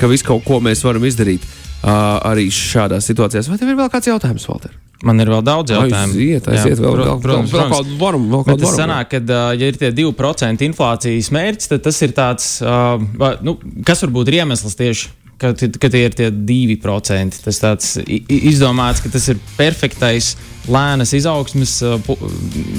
ka 0.00 0.10
viss 0.12 0.26
kaut 0.26 0.44
ko 0.44 0.60
mēs 0.64 0.84
varam 0.84 1.06
izdarīt 1.08 1.46
uh, 1.46 2.20
arī 2.28 2.50
šādās 2.52 3.08
situācijās. 3.08 3.48
Vai 3.48 3.56
tev 3.60 3.72
ir 3.72 3.80
vēl 3.80 3.88
kāds 3.92 4.10
jautājums, 4.12 4.44
Valter? 4.50 4.76
Man 5.08 5.22
ir 5.24 5.30
vēl 5.32 5.40
daudz 5.40 5.72
jautājumu. 5.72 6.12
Aiziet, 6.12 6.48
aiziet, 6.52 6.74
Jā, 6.76 6.84
vēl, 6.84 6.98
vēl, 7.00 7.20
protams, 7.24 7.54
vēl, 7.54 7.62
vēl 7.62 7.70
kādu 7.72 7.94
varam, 8.02 8.26
vēl 8.34 8.44
kādu 8.44 8.66
varam. 8.66 8.76
Sanāk, 8.82 9.08
kad, 9.14 9.32
uh, 9.32 9.54
ja 9.56 9.70
ir 9.72 9.80
tie 9.80 9.88
2% 9.96 10.68
inflācijas 10.68 11.30
mērķis, 11.32 11.70
tad 11.72 11.86
tas 11.88 12.02
ir 12.04 12.12
tāds, 12.12 12.50
uh, 12.60 13.38
nu, 13.46 13.56
kas 13.88 14.04
varbūt 14.04 14.28
ir 14.28 14.42
iemesls 14.42 14.76
tieši 14.76 15.08
ka, 15.40 15.52
ka 15.54 15.90
tie 15.90 16.04
ir 16.06 16.14
tie 16.16 16.30
divi 16.30 16.76
procenti. 16.80 17.40
Tas 17.44 17.60
tāds 17.62 17.96
izdomāts, 18.28 19.02
ka 19.02 19.12
tas 19.12 19.28
ir 19.32 19.40
perfektais 19.56 20.34
lēnas 20.70 21.14
izaugsmes 21.16 21.72
uh, 21.86 22.10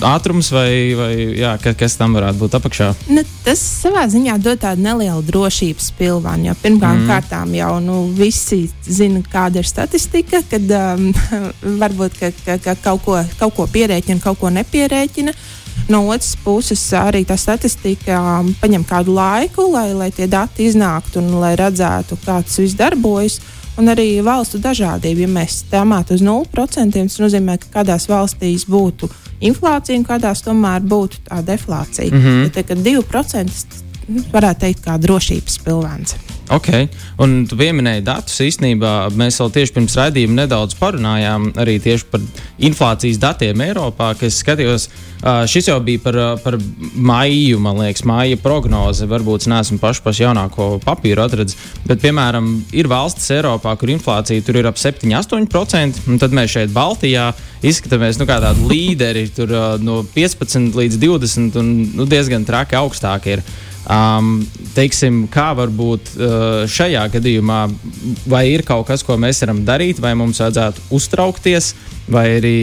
ātrums, 0.06 0.52
vai, 0.54 0.94
vai 0.96 1.12
jā, 1.42 1.56
kas 1.78 1.98
tam 2.00 2.14
varētu 2.16 2.40
būt 2.44 2.58
apakšā? 2.60 2.90
Nu, 3.12 3.24
tas 3.46 3.62
savā 3.82 4.06
ziņā 4.12 4.38
dod 4.44 4.62
tādu 4.62 4.86
nelielu 4.86 5.26
drošības 5.28 5.90
pilvānu. 5.98 6.54
Pirmkārt, 6.62 7.02
mm. 7.02 7.10
kārtām 7.10 7.56
jau 7.58 7.72
nu, 7.84 8.04
visi 8.16 8.64
zina, 8.86 9.24
kāda 9.34 9.64
ir 9.64 9.70
statistika, 9.70 10.44
kad 10.52 10.76
um, 10.78 11.10
varbūt 11.82 12.22
ka, 12.22 12.32
ka, 12.46 12.60
ka 12.62 12.78
kaut, 12.86 13.04
ko, 13.08 13.18
kaut 13.42 13.58
ko 13.58 13.68
pierēķina, 13.74 14.22
kaut 14.24 14.40
ko 14.44 14.54
nepierēķina. 14.54 15.34
Uh, 15.34 15.61
No 15.92 16.06
otras 16.08 16.36
puses, 16.44 16.82
arī 16.96 17.24
tā 17.28 17.36
statistika 17.40 18.20
um, 18.40 18.52
paņem 18.62 18.86
kādu 18.88 19.16
laiku, 19.16 19.66
lai, 19.74 19.92
lai 19.98 20.12
tie 20.16 20.28
dati 20.28 20.70
iznāktu 20.70 21.20
un 21.20 21.34
lai 21.42 21.56
redzētu, 21.60 22.20
kā 22.26 22.40
tas 22.46 22.62
viss 22.62 22.78
darbojas. 22.80 23.42
Un 23.80 23.88
arī 23.88 24.20
valstu 24.20 24.60
dažādība. 24.60 25.24
Ja 25.24 25.30
mēs 25.32 25.62
tēmātu 25.72 26.18
uz 26.18 26.24
0%, 26.26 26.92
tas 26.92 27.20
nozīmē, 27.24 27.56
ka 27.62 27.70
kādās 27.80 28.10
valstīs 28.12 28.66
būtu 28.70 29.08
inflācija 29.48 29.98
un 29.98 30.04
kādās 30.06 30.44
tomēr 30.46 30.84
būtu 30.84 31.24
tā 31.30 31.40
deflācija. 31.46 32.12
Mm 32.12 32.22
-hmm. 32.22 32.44
ja 32.44 32.64
te, 32.64 32.76
2% 32.76 34.30
varētu 34.34 34.60
teikt, 34.60 34.86
kā 34.86 34.98
drošības 34.98 35.58
pilvēns. 35.66 36.16
Ok, 36.52 36.68
un 37.22 37.46
tu 37.48 37.56
pieminēji 37.56 38.04
datus. 38.04 38.40
Īstenībā 38.44 39.12
mēs 39.16 39.38
vēl 39.40 39.52
tieši 39.56 39.76
pirms 39.76 39.96
raidījuma 40.00 40.42
nedaudz 40.42 40.76
parunājām 40.80 41.52
arī 41.62 41.78
par 42.12 42.26
inflācijas 42.60 43.22
datiem 43.22 43.62
Eiropā, 43.62 44.12
kas 44.20 44.42
skatījos. 44.42 44.90
Šis 45.22 45.70
jau 45.70 45.78
bija 45.86 46.02
par, 46.02 46.18
par 46.44 46.58
maiju, 46.96 47.60
man 47.62 47.78
liekas, 47.80 48.04
maija 48.10 48.40
prognoze. 48.42 49.06
Varbūt 49.08 49.46
es 49.46 49.52
neesmu 49.52 49.78
pašu 49.80 50.04
pašu 50.04 50.26
jaunāko 50.26 50.68
papīru 50.84 51.24
atradis, 51.24 51.56
bet, 51.86 52.02
piemēram, 52.04 52.52
ir 52.74 52.90
valstis 52.92 53.30
Eiropā, 53.38 53.78
kur 53.80 53.94
inflācija 53.94 54.44
tur 54.44 54.60
ir 54.60 54.68
ap 54.68 54.82
7-8%, 54.82 56.08
un 56.10 56.20
tad 56.20 56.36
mēs 56.36 56.58
šeit 56.58 56.74
Baltijā 56.76 57.30
izskatāmies 57.62 58.20
nu, 58.20 58.28
kā 58.28 58.42
tādi 58.44 58.68
līderi, 58.74 59.28
tur 59.36 59.54
no 59.86 60.02
15 60.16 60.76
līdz 60.76 61.00
20 61.06 61.60
un 61.62 61.76
nu, 61.96 62.10
diezgan 62.10 62.48
traki 62.50 62.82
augstāk 62.82 63.30
ir. 63.32 63.46
Um, 63.82 64.44
teiksim, 64.76 65.24
kā 65.34 65.52
varbūt 65.58 66.12
uh, 66.14 66.34
šajā 66.70 67.08
gadījumā, 67.16 67.64
vai 68.30 68.44
ir 68.52 68.62
kaut 68.68 68.86
kas, 68.92 69.02
ko 69.02 69.18
mēs 69.18 69.42
varam 69.42 69.64
darīt, 69.66 69.98
vai 70.04 70.14
mums 70.20 70.38
vajadzētu 70.44 70.92
uztraukties, 70.94 71.72
vai 72.12 72.28
arī 72.38 72.60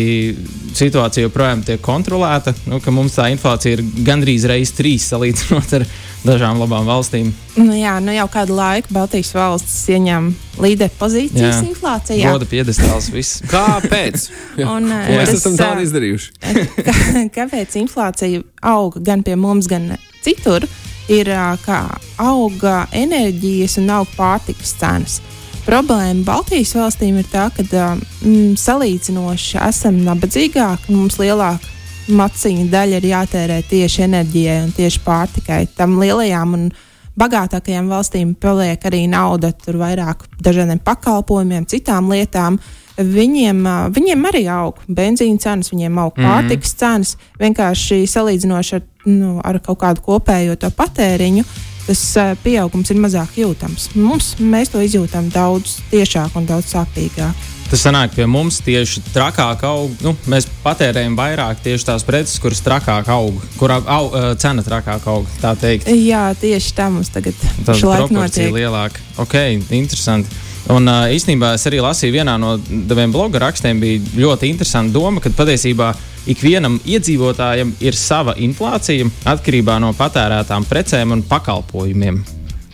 situācija 0.79 1.27
joprojām 1.27 1.65
tiek 1.67 1.83
kontrolēta, 1.83 2.55
nu, 2.71 2.79
ka 2.85 2.95
mums 2.95 3.17
tā 3.19 3.29
inflācija 3.33 3.79
ir 3.79 3.83
gandrīz 4.07 4.47
reizes 4.47 4.77
trīs 4.79 5.09
salīdzinot 5.11 5.75
ar 5.81 5.87
dažām 6.23 6.61
labām 6.63 6.87
valstīm. 6.87 7.33
Nu, 7.59 7.73
jā, 7.75 7.97
nu 8.05 8.15
jau 8.15 8.27
kādu 8.31 8.55
laiku 8.59 8.95
Baltijas 8.95 9.33
valstis 9.35 9.79
ieņem 9.95 10.29
līderu 10.63 10.95
pozīcijas 11.01 11.61
jā. 11.61 11.65
inflācijā. 11.67 12.35
Goda 12.35 12.47
piedestāls 12.51 13.09
viss. 13.15 13.41
Kāpēc? 13.51 14.29
Un, 14.75 14.87
Ko 14.91 15.19
mēs 15.19 15.35
esam 15.35 15.59
tādu 15.59 15.87
izdarījuši? 15.87 16.55
kāpēc 17.39 17.79
inflācija 17.83 18.45
auga 18.75 19.03
gan 19.11 19.27
pie 19.27 19.39
mums, 19.39 19.71
gan 19.71 19.97
citur? 20.23 20.67
Ir 21.09 21.31
kā 21.65 21.83
auga 22.21 22.87
enerģijas 22.93 23.79
un 23.81 23.91
auga 23.97 24.15
pārtikas 24.17 24.75
cenas. 24.81 25.19
Problēma 25.69 26.25
Baltijas 26.25 26.73
valstīm 26.77 27.19
ir 27.21 27.27
tā, 27.29 27.51
ka 27.53 27.65
mm, 27.65 28.55
salīdzinoši 28.57 29.59
esam 29.67 29.99
nabadzīgāki, 30.07 30.95
mums 30.97 31.19
lielāka 31.21 31.77
maciņa 32.09 32.69
daļa 32.73 33.01
ir 33.01 33.09
jātērē 33.11 33.59
tieši 33.69 34.05
enerģijai 34.07 34.63
un 34.65 34.71
tieši 34.77 35.03
pārtikai. 35.05 35.67
Tam 35.77 35.99
lielajām 36.01 36.55
un 36.57 36.69
bagātākajām 37.19 37.89
valstīm 37.91 38.35
paliek 38.41 38.85
arī 38.89 39.05
nauda 39.11 39.51
tur 39.53 39.81
vairāk 39.83 40.25
dažādiem 40.45 40.81
pakalpojumiem, 40.85 41.67
citām 41.69 42.09
lietām. 42.13 42.59
Viņiem, 42.99 43.61
viņiem 43.95 44.25
arī 44.27 44.47
aug 44.51 44.81
benzīna 44.89 45.39
cenas, 45.43 45.71
viņiem 45.71 46.01
aug 46.03 46.17
mm 46.17 46.25
pārtikas 46.25 46.75
cenas. 46.81 47.17
Vienkārši 47.39 48.07
salīdzinoši 48.11 48.75
ar 48.79 48.87
nu, 49.09 49.39
ar 49.45 49.61
kaut 49.65 49.81
kādu 49.83 50.05
kopējo 50.05 50.57
patēriņu, 50.77 51.45
tas 51.89 52.03
pieaugums 52.45 52.91
ir 52.93 53.01
mazāk 53.01 53.39
jūtams. 53.41 53.91
Mums, 53.97 54.35
mēs 54.41 54.75
to 54.75 54.83
izjūtam 54.85 55.31
daudz 55.33 55.79
tiešāk 55.93 56.37
un 56.37 56.49
daudz 56.49 56.75
sāpīgāk. 56.75 57.47
Tas 57.69 57.83
sanāk 57.85 58.15
pie 58.17 58.25
mums 58.25 58.63
tieši 58.65 59.03
trakāk 59.13 59.61
aug. 59.69 59.93
Nu, 60.01 60.15
mēs 60.33 60.47
patērējam 60.63 61.17
vairāk 61.19 61.61
tieši 61.65 61.85
tās 61.91 62.05
preces, 62.07 62.39
kuras 62.41 62.63
trakāk 62.65 63.11
aug, 63.13 63.43
kurā 63.61 63.77
au, 63.93 64.09
cena 64.41 64.65
trakāk 64.65 65.05
aug. 65.13 65.29
Jā, 65.93 66.31
tieši 66.41 66.73
tā 66.77 66.89
mums 66.93 67.13
tagad 67.13 67.37
ir 67.37 67.67
proporcija 67.69 68.55
lielāka. 68.57 69.05
Ok, 69.21 69.37
interesanti. 69.77 70.33
Un 70.73 70.89
īstenībā 70.89 71.55
es 71.57 71.65
arī 71.69 71.81
lasīju 71.85 72.17
vienā 72.17 72.37
no 72.41 72.57
taviem 72.89 73.13
bloga 73.13 73.41
rakstiem, 73.45 73.81
bija 73.81 74.01
ļoti 74.17 74.49
interesanta 74.53 74.93
doma, 74.93 75.21
ka 75.25 75.33
patiesībā 75.37 75.93
ikvienam 76.29 76.79
iedzīvotājam 76.87 77.73
ir 77.85 77.97
sava 77.97 78.35
inflācija 78.39 79.09
atkarībā 79.29 79.79
no 79.83 79.93
patērētām 79.97 80.67
precēm 80.69 81.17
un 81.17 81.25
pakalpojumiem. 81.29 82.21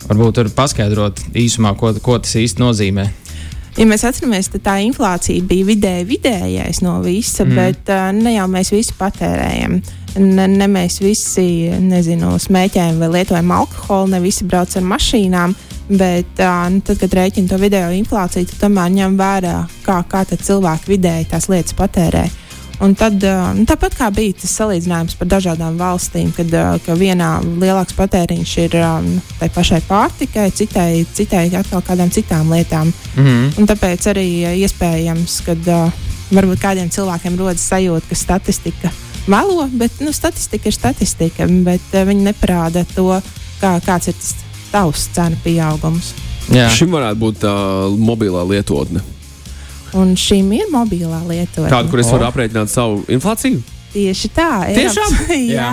Varbūt 0.05 0.37
tur 0.37 0.49
paskaidrot 0.53 1.23
īsumā, 1.33 1.73
ko, 1.79 1.93
ko 2.03 2.19
tas 2.21 2.35
īsti 2.37 2.61
nozīmē. 2.61 3.05
Ja 3.75 3.83
mēs 3.89 4.05
atceramies, 4.07 4.47
tad 4.53 4.63
tā 4.63 4.77
inflācija 4.85 5.43
bija 5.43 5.67
vidēji 5.67 6.05
vidējais 6.07 6.79
no 6.85 6.99
visa, 7.03 7.43
mm. 7.43 7.57
bet 7.57 7.91
ne 8.15 8.37
jau 8.37 8.45
mēs 8.51 8.71
visi 8.71 8.95
patērējam. 8.95 9.81
Ne, 10.15 10.45
ne 10.47 10.67
mēs 10.71 11.01
visi 11.03 11.73
nezinu, 11.83 12.37
smēķējam 12.39 13.01
vai 13.01 13.09
lietojam 13.17 13.51
alkoholu, 13.51 14.13
ne 14.13 14.21
visi 14.23 14.47
brauc 14.47 14.77
ar 14.79 14.85
mašīnām. 14.93 15.57
Bet 15.85 16.39
nu, 16.39 16.79
tad, 16.87 16.97
kad 17.01 17.11
rēķina 17.19 17.51
to 17.51 17.59
video 17.61 17.91
inflāciju, 17.93 18.47
tad 18.49 18.63
tomēr 18.63 18.95
ņem 18.95 19.19
vērā, 19.19 19.57
kā, 19.85 19.99
kā 20.09 20.23
cilvēki 20.31 20.95
vidēji 20.95 21.29
tās 21.35 21.49
lietas 21.51 21.75
patērē. 21.77 22.23
Uh, 22.25 22.44
Un 22.83 22.95
tad, 22.97 23.23
nu, 23.55 23.63
tāpat 23.69 23.95
kā 23.95 24.09
bija 24.11 24.35
tas 24.41 24.51
salīdzinājums 24.59 25.15
par 25.19 25.29
dažādām 25.31 25.77
valstīm, 25.79 26.33
kad 26.35 26.51
vienā 26.99 27.29
lielāks 27.45 27.95
patēriņš 27.95 28.55
ir 28.65 28.75
nu, 29.05 29.21
tai 29.39 29.49
pašai 29.55 29.79
pārtikai, 29.87 30.49
citai, 30.51 31.05
citai 31.15 31.47
atkal 31.55 31.83
kādām 31.85 32.11
citām 32.11 32.51
lietām. 32.51 32.91
Mm 33.15 33.23
-hmm. 33.23 33.59
Un 33.59 33.67
tāpēc 33.67 34.09
arī 34.11 34.27
iespējams, 34.65 35.41
ka 35.45 35.55
varbūt 36.31 36.59
kādiem 36.59 36.89
cilvēkiem 36.89 37.37
rodas 37.37 37.69
sajūta, 37.71 38.09
ka 38.09 38.15
statistika 38.15 38.91
melo, 39.27 39.69
bet 39.73 39.91
nu, 39.99 40.11
statistika 40.13 40.69
ir 40.69 40.73
statistika, 40.73 41.47
bet 41.47 41.81
viņi 41.91 42.27
neparāda 42.29 42.85
to, 42.95 43.21
kā, 43.61 43.79
kāds 43.85 44.07
ir 44.07 44.13
tas 44.13 44.35
tavs 44.71 45.09
cenu 45.15 45.37
pieaugums. 45.43 46.13
Jā. 46.53 46.69
Šim 46.69 46.93
varētu 46.93 47.19
būt 47.19 47.41
tā 47.41 47.53
mobilā 47.97 48.43
lietotne. 48.45 49.14
Un 49.95 50.15
šīm 50.19 50.51
ir 50.57 50.67
mobilā 50.73 51.21
lietotne. 51.27 51.69
Kādu, 51.71 51.91
kur 51.93 52.01
es 52.03 52.11
varu 52.11 52.27
aprēķināt 52.27 52.71
savu 52.71 53.05
inflāciju? 53.15 53.61
Tieši 53.95 54.29
tā. 54.35 54.49
Tiešām? 54.75 55.13
Eiropas, 55.31 55.45
jā. 55.55 55.69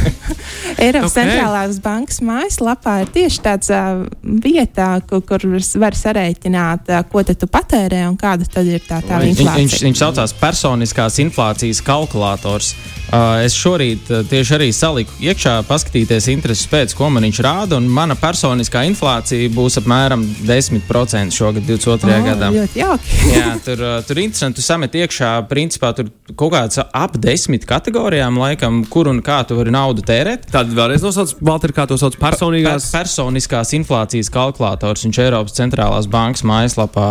Eiropas 0.84 1.12
okay. 1.12 1.28
centrālās 1.28 1.78
bankas 1.82 2.18
mājaslapā 2.26 2.94
ir 3.04 3.10
tieši 3.14 3.42
tāds 3.44 3.70
uh, 3.70 4.02
vietā, 4.22 4.88
kur, 5.06 5.22
kur 5.26 5.44
var 5.82 5.96
sarēķināt, 5.98 6.90
uh, 6.90 7.04
ko 7.10 7.22
tu 7.22 7.46
patērē 7.46 8.02
un 8.08 8.16
kāda 8.18 8.48
tad 8.50 8.66
ir 8.66 8.82
tā, 8.82 8.98
tā 9.06 9.20
inflācija. 9.28 9.58
Viņš, 9.60 9.76
viņš 9.86 10.02
saucās 10.02 10.34
personiskās 10.40 11.20
inflācijas 11.22 11.82
kalkulators. 11.86 12.72
Uh, 13.10 13.40
es 13.44 13.54
šorīt 13.58 14.10
uh, 14.10 14.24
tieši 14.26 14.56
arī 14.58 14.68
saliku 14.74 15.14
iekšā, 15.22 15.56
paskatīties 15.70 16.28
intereses 16.34 16.66
pēc, 16.70 16.94
ko 16.98 17.12
man 17.14 17.26
viņš 17.26 17.42
rāda. 17.46 17.78
Mana 17.82 18.18
personiskā 18.18 18.82
inflācija 18.90 19.50
būs 19.54 19.78
apmēram 19.82 20.26
10% 20.46 21.34
šogad, 21.34 21.66
22. 21.66 22.10
Oh, 22.10 22.26
gadā. 22.26 22.50
Ļoti 22.54 22.82
jauki. 22.82 23.22
Jā, 23.34 23.54
tur, 23.66 23.86
uh, 23.86 23.96
tur 24.06 24.22
interesanti. 24.22 24.58
Tu 24.60 24.66
samet 24.66 24.98
iekšā, 24.98 25.32
principā 25.50 25.92
tur 25.94 26.10
kaut 26.34 26.54
kāds 26.54 26.82
ap 26.82 27.19
desmit 27.22 27.66
kategorijām, 27.68 28.38
laikam, 28.40 28.82
kur 28.90 29.10
un 29.10 29.22
kā 29.24 29.40
tu 29.46 29.58
vari 29.58 29.72
naudu 29.74 30.04
tērēt. 30.06 30.48
Tad 30.52 30.72
vēlreiz 30.76 31.04
nosauc, 31.06 31.36
Valter, 31.44 31.74
kā 31.76 31.86
to 31.90 31.98
sauc 32.00 32.18
personīgās. 32.20 32.90
Per, 32.90 33.00
personiskās 33.00 33.74
inflācijas 33.78 34.32
kalkulators. 34.34 35.06
Viņš 35.06 35.22
Eiropas 35.26 35.56
centrālās 35.56 36.10
bankas 36.10 36.46
mājaslapā 36.48 37.08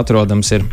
atrodams 0.00 0.54
ir. 0.58 0.68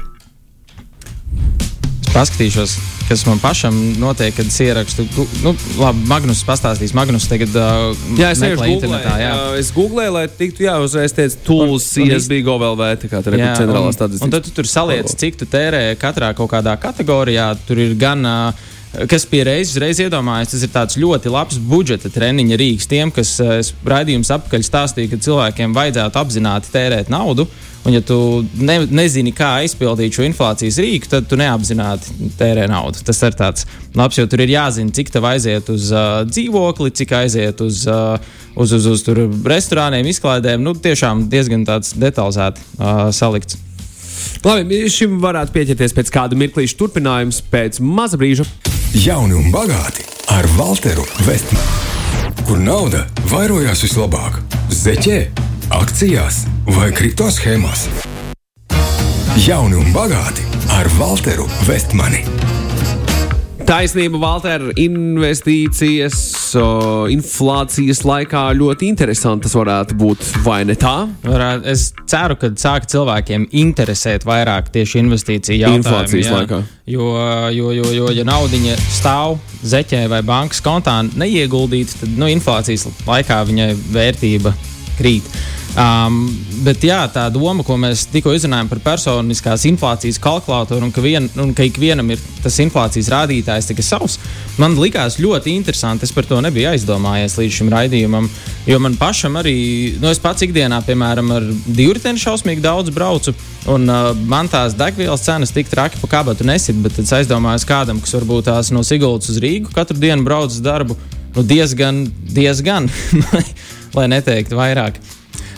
Es 2.07 2.13
paskatīšos 2.13 2.96
kas 3.07 3.23
man 3.27 3.39
pašam 3.39 3.75
notiek, 4.01 4.35
kad 4.35 4.47
es 4.47 4.59
ierakstu. 4.63 5.05
Nu, 5.43 5.53
labi, 5.79 6.03
Magnus 6.09 6.43
pastāstīs. 6.47 6.93
Magnus 6.97 7.27
tagad 7.31 7.55
uh, 7.55 7.91
jā, 8.19 8.31
es 8.35 8.41
meklēju 8.43 8.77
internetā. 8.77 9.13
Jā. 9.21 9.29
jā, 9.31 9.43
es 9.61 9.71
googlēju, 9.75 10.15
lai 10.17 10.25
tiktu, 10.27 10.65
jā, 10.67 10.75
uzreiz 10.83 11.15
teicu, 11.15 11.39
tools, 11.47 11.87
CSB, 11.93 12.41
GoVLV, 12.47 12.83
tā 13.03 13.11
kā 13.11 13.21
tur 13.25 13.37
ir 13.37 13.45
centrālā 13.57 13.93
statistikas. 13.95 14.27
Un 14.27 14.35
tad 14.35 14.47
tu 14.47 14.55
tur 14.59 14.69
saliec, 14.69 15.11
cik 15.23 15.39
tu 15.39 15.47
tērē 15.49 15.83
katrā 16.01 16.33
kaut 16.37 16.51
kādā 16.51 16.75
kategorijā. 16.81 17.53
Tur 17.67 17.83
ir 17.85 17.95
gan 17.99 18.27
uh, 18.27 18.67
kas 19.09 19.25
pie 19.29 19.43
reizes 19.45 19.77
reiz 19.81 20.01
iedomājas, 20.01 20.55
tas 20.55 20.65
ir 20.65 20.73
tāds 20.73 20.97
ļoti 20.97 21.31
labs 21.33 21.59
budžeta 21.61 22.09
treniņa 22.13 22.57
rīks 22.57 22.89
tiem, 22.89 23.13
kas 23.13 23.35
raidījums 23.85 24.31
apakaļ 24.33 24.65
stāstīja, 24.65 25.11
ka 25.11 25.23
cilvēkiem 25.27 25.75
vajadzētu 25.77 26.21
apzināti 26.23 26.73
tērēt 26.73 27.11
naudu. 27.13 27.45
Un, 27.87 27.93
ja 27.95 28.01
tu 28.03 28.17
ne, 28.59 28.81
nezini, 28.91 29.31
kā 29.31 29.53
aizpildīt 29.61 30.17
šo 30.17 30.25
inflācijas 30.27 30.79
rīku, 30.83 31.07
tad 31.07 31.29
tu 31.29 31.37
neapzināti 31.39 32.31
tērē 32.35 32.65
naudu. 32.67 32.99
Tas 33.07 33.21
ir 33.23 33.37
tāds 33.39 33.63
labs, 33.95 34.17
jo 34.19 34.25
tur 34.27 34.43
ir 34.43 34.51
jāzina, 34.51 34.91
cik 34.91 35.13
tev 35.13 35.27
aiziet 35.29 35.69
uz 35.71 35.93
uh, 35.93 36.25
dzīvokli, 36.27 36.91
cik 36.99 37.13
aiziet 37.21 37.63
uz, 37.63 37.85
uh, 37.87 38.17
uz, 38.59 38.73
uz, 38.75 38.89
uz, 38.91 39.05
uz 39.07 39.47
restorāniem, 39.53 40.09
izklaidēm. 40.11 40.65
Nu, 40.65 40.75
tiešām 40.75 41.29
diezgan 41.31 41.63
detalizēti 41.63 42.65
uh, 42.75 43.07
salikts. 43.15 43.61
Labi, 44.43 44.83
šim 44.91 45.21
varētu 45.23 45.55
pieķerties 45.55 45.95
pēc 45.95 46.11
kāda 46.11 46.37
mirklīša 46.39 46.75
turpinājums 46.81 47.39
pēc 47.53 47.79
maza 47.79 48.19
brīža. 48.19 48.45
Jauni 48.95 49.35
un 49.35 49.49
bagāti 49.51 50.05
ar 50.31 50.45
Walteru 50.55 51.03
Vestmanu, 51.25 51.65
kur 52.47 52.59
nauda 52.61 53.03
vairojās 53.27 53.83
vislabāk- 53.83 54.39
zeķē 54.83 55.17
akcijās 55.75 56.45
vai 56.65 56.91
kripto 56.91 57.27
schēmās. 57.27 57.87
Jauni 59.45 59.75
un 59.75 59.91
bagāti 59.93 60.41
ar 60.69 60.87
Walteru 60.99 61.49
Vestmani. 61.67 62.23
Taisnība, 63.67 64.15
Valter, 64.21 64.61
investīcijas, 64.79 66.19
o, 66.55 66.67
inflācijas 67.11 67.99
laikā 68.07 68.45
ļoti 68.55 68.87
interesanti 68.87 69.43
tas 69.43 69.57
varētu 69.59 69.97
būt, 69.99 70.23
vai 70.45 70.61
ne 70.69 70.77
tā? 70.79 70.93
Varētu, 71.25 71.67
es 71.73 71.89
ceru, 72.07 72.37
ka 72.39 72.53
sāk 72.55 72.87
cilvēkiem 72.87 73.49
interesēt 73.59 74.23
vairāk 74.27 74.71
tieši 74.71 75.01
investīciju 75.03 75.59
jautājumi. 75.59 75.83
Inflācijas 75.83 76.29
jā. 76.29 76.37
laikā. 76.37 76.61
Jo, 76.87 77.09
jo, 77.51 77.73
jo, 77.75 77.91
jo, 77.97 78.07
ja 78.15 78.23
naudiņa 78.31 78.79
stāv 79.01 79.35
zeķē 79.67 80.05
vai 80.15 80.21
bankas 80.23 80.63
kontā 80.63 81.01
neieguldīta, 81.09 81.99
tad 82.05 82.15
nu, 82.23 82.31
inflācijas 82.31 82.87
laikā 83.03 83.43
viņai 83.51 83.73
vērtība 83.91 84.55
krīt. 84.95 85.27
Um, 85.77 86.23
bet 86.65 86.81
jā, 86.81 87.03
tā 87.13 87.27
doma, 87.29 87.61
ko 87.61 87.75
mēs 87.77 88.07
tikko 88.09 88.31
izrunājām 88.33 88.65
par 88.71 88.79
personiskās 88.81 89.61
inflācijas 89.69 90.17
kalkulātoru 90.17 90.87
un 90.87 90.93
ka, 90.93 91.03
vien, 91.05 91.27
un 91.37 91.51
ka 91.53 91.67
ikvienam 91.67 92.07
ir 92.09 92.21
tas 92.41 92.55
inflācijas 92.63 93.11
rādītājs 93.13 93.67
tikai 93.69 93.85
savs, 93.85 94.15
man 94.57 94.73
likās 94.81 95.19
ļoti 95.21 95.53
interesanti. 95.53 96.07
Es 96.07 96.15
par 96.15 96.25
to 96.25 96.39
nebiju 96.41 96.71
aizdomājies 96.71 97.37
līdz 97.37 97.59
šim 97.59 97.69
raidījumam, 97.69 98.25
jo 98.65 98.79
man 98.81 98.95
pašam 98.97 99.37
arī, 99.37 99.53
nu, 100.01 100.09
es 100.09 100.21
pats 100.23 100.47
ikdienā, 100.47 100.79
piemēram, 100.87 101.29
ar 101.35 101.45
divriteni 101.67 102.23
šausmīgi 102.23 102.65
daudz 102.65 102.89
braucu, 102.95 103.35
un 103.69 103.85
uh, 103.85 104.09
man 104.33 104.49
tās 104.49 104.73
degvielas 104.79 105.27
cenas 105.29 105.53
tik 105.53 105.69
traki 105.69 106.01
pa 106.01 106.09
kabatu 106.15 106.47
nesit, 106.47 106.81
bet 106.81 106.97
es 107.03 107.13
aizdomājos 107.19 107.67
kādam, 107.69 108.01
kas 108.01 108.17
varbūt 108.17 108.49
tās 108.49 108.73
no 108.73 108.81
Sigultas 108.81 109.29
uz 109.29 109.37
Rīgu 109.45 109.77
katru 109.77 110.01
dienu 110.01 110.25
brauc 110.25 110.49
uz 110.49 110.57
darbu, 110.65 110.97
nu, 111.37 111.45
diezgan, 111.45 112.07
diezgan, 112.33 112.89
lai 113.99 114.09
neteiktu 114.17 114.57
vairāk. 114.57 114.97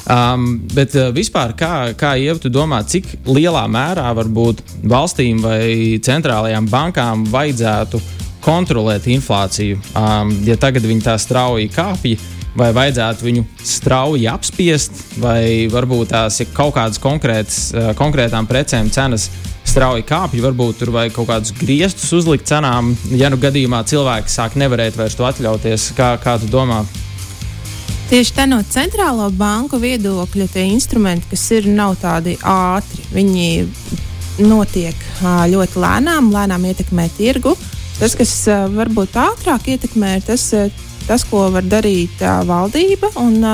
Um, 0.10 0.56
bet 0.74 0.96
uh, 0.98 1.12
vispār, 1.14 1.54
kā, 1.54 1.92
kā 1.94 2.16
Ieva, 2.18 2.40
tu 2.42 2.50
domā, 2.50 2.82
cik 2.82 3.12
lielā 3.30 3.68
mērā 3.70 4.08
varbūt 4.18 4.64
valstīm 4.90 5.44
vai 5.44 6.00
centrālajām 6.02 6.66
bankām 6.72 7.28
vajadzētu 7.30 8.02
kontrolēt 8.42 9.06
inflāciju? 9.06 9.78
Um, 9.94 10.32
ja 10.48 10.58
tagad 10.58 10.88
viņi 10.90 11.06
tā 11.06 11.14
strauji 11.22 11.70
kāpj, 11.76 12.16
vai 12.58 12.72
vajadzētu 12.74 13.28
viņu 13.28 13.44
strauji 13.62 14.26
apspiest, 14.32 15.04
vai 15.22 15.70
varbūt 15.70 16.10
tās 16.16 16.40
ir 16.42 16.50
kaut 16.58 16.74
kādas 16.80 16.98
konkrētas, 17.04 17.60
uh, 17.76 17.92
konkrētām 18.00 18.50
precēm 18.50 18.90
cenas 18.90 19.28
strauji 19.70 20.08
kāpj, 20.10 20.42
varbūt 20.42 20.82
tur 20.82 20.94
vajag 20.96 21.14
kaut 21.20 21.30
kādus 21.30 21.54
griestus 21.60 22.10
uzlikt 22.18 22.50
cenām, 22.50 22.96
ja 23.14 23.30
nu 23.30 23.38
gadījumā 23.38 23.84
cilvēki 23.86 24.34
sāk 24.34 24.58
nevarēt 24.58 24.98
vairs 24.98 25.20
to 25.20 25.30
atļauties. 25.30 25.92
Kā, 26.00 26.16
kā 26.24 26.40
tu 26.42 26.50
domā? 26.50 26.82
Tieši 28.10 28.32
tā 28.34 28.48
no 28.50 28.58
centrālo 28.66 29.28
banku 29.38 29.78
viedokļa 29.78 30.48
tie 30.50 30.64
instrumenti, 30.72 31.28
kas 31.30 31.44
ir, 31.54 31.68
nav 31.70 31.92
tādi 32.02 32.32
ātri. 32.42 33.04
Viņi 33.14 34.48
notiek 34.50 35.04
ļoti 35.52 35.78
lēnām, 35.84 36.32
lēnām 36.34 36.66
ietekmē 36.72 37.06
tirgu. 37.14 37.54
Tas, 38.00 38.16
kas 38.18 38.34
varbūt 38.74 39.14
ātrāk 39.14 39.70
ietekmē, 39.76 40.16
ir 40.18 40.26
tas, 40.26 40.48
tas 41.06 41.28
ko 41.30 41.44
var 41.54 41.70
darīt 41.70 42.18
valdība. 42.50 43.12
Un, 43.22 43.46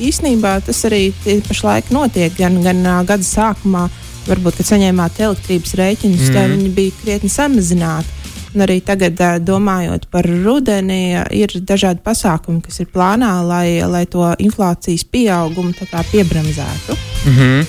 īsnībā 0.00 0.54
tas 0.64 0.80
arī 0.88 1.10
pašlaik 1.44 1.92
notiek 1.92 2.32
gan, 2.40 2.62
gan 2.64 2.80
gada 3.04 3.20
sākumā. 3.20 3.90
Varbūt, 4.24 4.62
kad 4.62 4.70
saņēmāt 4.70 5.20
elektrības 5.20 5.76
rēķinus, 5.76 6.30
mm. 6.30 6.32
tad 6.32 6.56
viņi 6.56 6.72
bija 6.72 7.00
krietni 7.02 7.28
samazināti. 7.28 8.13
Un 8.54 8.62
arī 8.62 8.78
tagad, 8.86 9.18
domājot 9.42 10.06
par 10.14 10.26
rudeni, 10.26 11.16
ir 11.34 11.50
dažādi 11.66 12.04
pasākumi, 12.06 12.62
kas 12.62 12.80
ir 12.84 12.90
plānā, 12.94 13.32
lai, 13.42 13.80
lai 13.90 14.04
to 14.06 14.28
inflācijas 14.38 15.02
pieaugumu 15.10 15.72
piebremzētu. 16.12 16.96
Mm 17.26 17.34
-hmm. 17.38 17.66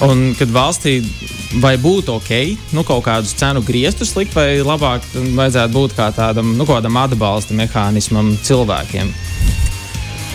Un 0.00 0.34
kad 0.38 0.48
valstī 0.48 1.02
vai 1.60 1.76
būtu 1.76 2.16
ok, 2.16 2.30
nu, 2.72 2.82
kaut 2.82 3.04
kādus 3.04 3.34
cenu 3.38 3.62
griestus 3.62 4.16
likt, 4.16 4.34
vai 4.34 4.58
labāk 4.64 5.04
vajadzētu 5.14 5.72
būt 5.72 5.94
kā 5.96 6.12
tādam 6.16 6.56
nu, 6.56 6.64
atbalsta 6.64 7.54
mehānismam 7.54 8.36
cilvēkiem? 8.42 9.12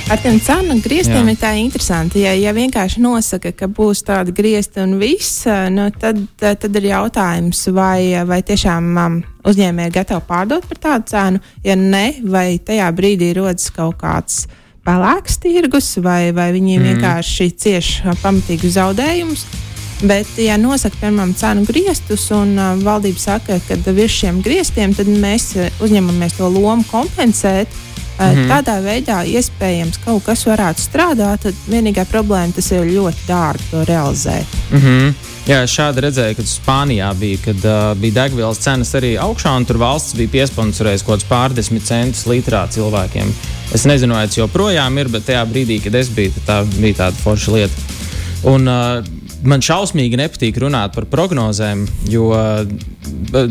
Ar 0.08 0.22
tiem 0.24 0.38
cenu 0.40 0.78
grieztiem 0.80 1.28
Jā. 1.28 1.32
ir 1.34 1.40
tā 1.42 1.50
interesanti. 1.60 2.22
Ja, 2.24 2.32
ja 2.32 2.54
vienkārši 2.56 3.02
nosaka, 3.04 3.52
ka 3.52 3.68
būs 3.68 4.06
tāda 4.08 4.32
griezta 4.32 4.86
un 4.86 4.96
viss, 5.02 5.44
nu, 5.74 5.90
tad, 6.00 6.22
tad 6.40 6.80
ir 6.80 6.88
jautājums, 6.94 7.66
vai, 7.76 8.24
vai 8.24 8.40
tiešām 8.48 8.88
um, 9.04 9.18
uzņēmēji 9.48 9.92
ir 9.92 9.96
gatavi 9.96 10.26
pārdot 10.28 10.68
par 10.70 10.82
tādu 10.84 11.12
cenu. 11.14 11.44
Ja 11.66 11.76
ne, 11.80 12.06
vai 12.24 12.58
tajā 12.60 12.90
brīdī 12.96 13.34
rodas 13.38 13.70
kaut 13.76 14.00
kāds 14.02 14.46
pelēks 14.88 15.40
tirgus, 15.44 15.94
vai, 16.04 16.32
vai 16.36 16.52
viņi 16.56 16.78
mm. 16.78 16.90
vienkārši 16.92 17.50
cieš 17.60 17.94
pamatīgus 18.24 18.78
zaudējumus. 18.78 19.48
Bet, 19.98 20.30
ja 20.38 20.60
nosaka, 20.62 21.00
piemēram, 21.02 21.34
cenu 21.38 21.64
griestus, 21.66 22.28
un 22.36 22.54
uh, 22.54 22.76
valdība 22.86 23.18
saka, 23.18 23.58
ka 23.66 23.78
virs 23.98 24.14
šiem 24.20 24.44
griestiem, 24.46 24.94
mēs 24.94 25.56
uzņemamies 25.82 26.38
to 26.38 26.50
lomu 26.54 26.86
kompensēt. 26.92 27.68
Mm 28.18 28.26
-hmm. 28.26 28.48
Tādā 28.50 28.80
veidā 28.82 29.18
iespējams 29.30 30.00
kaut 30.06 30.24
kas 30.26 30.46
varētu 30.46 30.82
strādāt, 30.82 31.38
tad 31.38 31.54
vienīgā 31.70 32.06
problēma 32.10 32.54
tas 32.54 32.72
ir 32.72 32.82
ļoti 32.82 33.28
dārgi 33.28 33.70
to 33.72 33.84
realizēt. 33.86 34.46
Mm 34.72 34.80
-hmm. 34.80 35.14
Jā, 35.48 35.62
šādi 35.64 36.02
redzēju, 36.04 36.36
kad 36.42 36.48
Spānijā 36.52 37.08
bija, 37.16 37.38
kad 37.46 37.62
uh, 37.64 37.84
bija 37.96 38.18
degvielas 38.18 38.60
cenas 38.60 38.90
arī 39.00 39.14
augšā, 39.24 39.54
un 39.56 39.64
tur 39.64 39.78
valsts 39.80 40.18
bija 40.20 40.34
piesponsorējis 40.34 41.06
kaut 41.08 41.22
kādus 41.22 41.30
pārdesmit 41.30 41.86
centus 41.88 42.26
litrā 42.28 42.66
cilvēkiem. 42.74 43.32
Es 43.72 43.86
nezinu, 43.88 44.18
vai 44.18 44.26
tas 44.28 44.42
joprojām 44.42 45.00
ir, 45.00 45.08
bet 45.14 45.24
tajā 45.30 45.46
brīdī, 45.48 45.78
kad 45.86 45.96
es 45.96 46.12
biju, 46.12 46.34
tā 46.44 46.66
bija 46.74 47.06
tāda 47.06 47.22
forša 47.22 47.54
lieta. 47.56 47.86
Un, 48.52 48.68
uh, 48.68 49.08
man 49.48 49.64
šausmīgi 49.64 50.20
nepatīk 50.20 50.60
runāt 50.60 50.92
par 50.98 51.08
prognozēm, 51.08 51.86
jo 52.12 52.28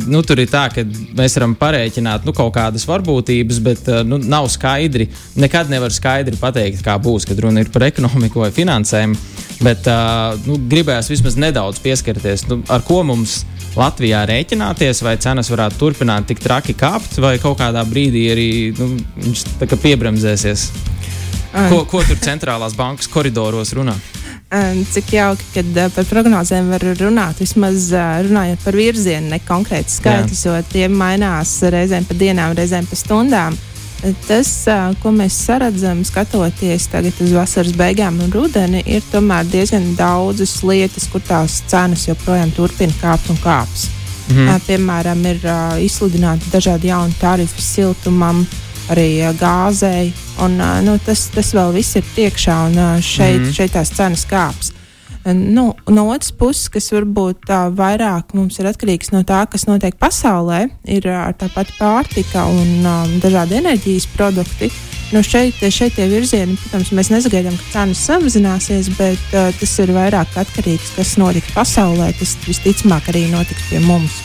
nu, 0.04 0.20
tur 0.26 0.42
ir 0.42 0.52
tā, 0.52 0.66
ka 0.74 0.84
mēs 1.16 1.38
varam 1.38 1.56
parēķināt 1.56 2.28
nu, 2.28 2.36
kaut 2.36 2.52
kādas 2.58 2.84
varbūtības, 2.90 3.62
bet 3.64 3.90
nu, 4.04 4.20
nav 4.20 4.50
skaidri. 4.52 5.08
Nekad 5.40 5.72
nevar 5.72 5.94
skaidri 5.94 6.36
pateikt, 6.40 6.84
kā 6.84 6.98
būs, 7.00 7.24
kad 7.28 7.40
runa 7.40 7.64
ir 7.64 7.72
par 7.72 7.88
ekonomiku 7.88 8.44
vai 8.44 8.52
finansēm. 8.52 9.16
Bet 9.62 9.88
nu, 10.44 10.58
gribējās 10.68 11.08
vismaz 11.08 11.38
nedaudz 11.40 11.78
pieskarties, 11.80 12.44
nu, 12.50 12.58
ar 12.68 12.82
ko 12.84 13.00
mums 13.08 13.38
Latvijā 13.76 14.22
rēķināties, 14.28 15.02
vai 15.04 15.16
cenas 15.20 15.50
varētu 15.52 15.80
turpināt 15.80 16.28
tik 16.30 16.40
traki 16.44 16.74
kāpt, 16.76 17.18
vai 17.20 17.36
kaut 17.40 17.58
kādā 17.60 17.84
brīdī 17.88 18.26
arī 18.32 18.50
nu, 18.76 18.94
viņš 19.20 19.46
piebremzēsies. 19.82 20.68
Ko, 21.56 21.82
ko 21.88 22.02
tur 22.04 22.20
centrālās 22.20 22.76
bankas 22.76 23.08
koridoros 23.08 23.72
runā? 23.76 23.96
Cik 24.92 25.08
jauki, 25.10 25.46
kad 25.56 25.78
uh, 25.80 25.88
par 25.90 26.04
prognozēm 26.06 26.68
var 26.70 26.84
runāt, 27.00 27.40
vismaz 27.42 27.88
uh, 27.90 28.20
runājot 28.22 28.60
par 28.62 28.76
virzienu, 28.78 29.32
ne 29.32 29.40
konkrēti 29.42 29.96
skaitļus, 29.96 30.42
jo 30.46 30.58
tie 30.70 30.84
mainās 30.86 31.56
reizēm 31.72 32.06
pa 32.06 32.14
dienām, 32.14 32.54
reizēm 32.54 32.86
pa 32.86 32.98
stundām. 32.98 33.56
Tas, 34.26 34.50
ko 35.02 35.10
mēs 35.10 35.34
saredzam, 35.46 36.04
skatoties 36.06 36.86
tagad 36.92 37.16
uz 37.24 37.32
vasaras 37.34 37.72
beigām 37.76 38.20
un 38.22 38.30
rudeni, 38.30 38.82
ir 38.86 39.02
tomēr 39.10 39.48
diezgan 39.50 39.94
daudzas 39.98 40.60
lietas, 40.62 41.08
kur 41.10 41.24
tās 41.26 41.62
cenas 41.70 42.06
joprojām 42.08 42.52
turpina 42.54 42.94
kāpt 43.00 43.30
un 43.30 43.40
kāps. 43.42 43.88
Mm 44.28 44.36
-hmm. 44.36 44.60
Piemēram, 44.66 45.26
ir 45.26 45.40
izsludināti 45.86 46.50
dažādi 46.52 46.86
jauni 46.86 47.14
tarifi 47.20 47.62
siltumam, 47.62 48.46
arī 48.90 49.34
gāzei. 49.40 50.12
Un, 50.38 50.56
nu, 50.84 50.98
tas, 51.06 51.28
tas 51.34 51.54
vēl 51.54 51.72
viss 51.72 51.96
ir 51.96 52.04
priekšā, 52.14 52.56
un 52.66 53.02
šeit, 53.02 53.40
mm 53.40 53.44
-hmm. 53.44 53.54
šeit 53.54 53.72
tās 53.72 53.90
cenas 53.90 54.26
kāps. 54.26 54.75
Nu, 55.34 55.74
no 55.90 56.04
otras 56.12 56.30
puses, 56.30 56.68
kas 56.70 56.92
varbūt 56.94 57.48
tā 57.48 57.64
vairāk 57.74 58.30
mums 58.36 58.60
ir 58.60 58.68
atkarīgs 58.70 59.10
no 59.10 59.24
tā, 59.26 59.40
kas 59.50 59.66
notiek 59.66 59.96
pasaulē, 59.98 60.68
ir 60.86 61.08
tā 61.40 61.48
pati 61.50 61.74
pārtika 61.80 62.44
un 62.46 62.86
um, 62.86 63.16
dažādi 63.22 63.58
enerģijas 63.58 64.06
produkti. 64.14 64.70
Nu 65.14 65.22
šeit, 65.26 65.58
šeit 65.70 65.94
tie 65.98 66.06
virzieni, 66.10 66.54
protams, 66.58 66.92
mēs 66.94 67.10
nesagaidām, 67.10 67.54
ka 67.58 67.72
cenas 67.74 68.02
samazināsies, 68.06 68.90
bet 68.98 69.34
uh, 69.34 69.50
tas 69.58 69.74
ir 69.82 69.94
vairāk 69.94 70.38
atkarīgs 70.38 70.92
no 70.92 70.94
tā, 70.94 71.02
kas 71.02 71.16
notiks 71.22 71.54
pasaulē. 71.54 72.12
Tas 72.18 72.34
visticamāk 72.46 73.10
arī 73.10 73.26
notiks 73.30 73.66
pie 73.70 73.82
mums. 73.82 74.20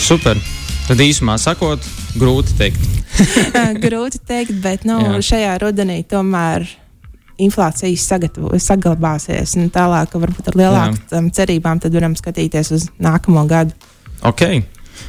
Super! 0.00 0.40
Tad 0.84 1.00
īsumā 1.00 1.38
sakot, 1.40 1.84
grūti 2.20 2.56
teikt. 2.60 2.88
grūti 3.86 4.20
teikt, 4.24 4.56
bet 4.64 4.84
nu, 4.88 4.98
Jā. 5.00 5.20
šajā 5.24 5.54
rudenī 5.62 6.02
tomēr 6.08 6.66
inflācijas 7.42 8.06
saglabāsies. 8.66 9.56
Tālāk, 9.74 10.14
varbūt 10.14 10.52
ar 10.52 10.60
lielākām 10.60 11.32
cerībām, 11.34 11.82
tad 11.82 11.96
varam 11.96 12.14
skatīties 12.18 12.72
uz 12.76 12.88
nākamo 13.02 13.46
gadu. 13.50 13.74
Okay. 14.24 14.62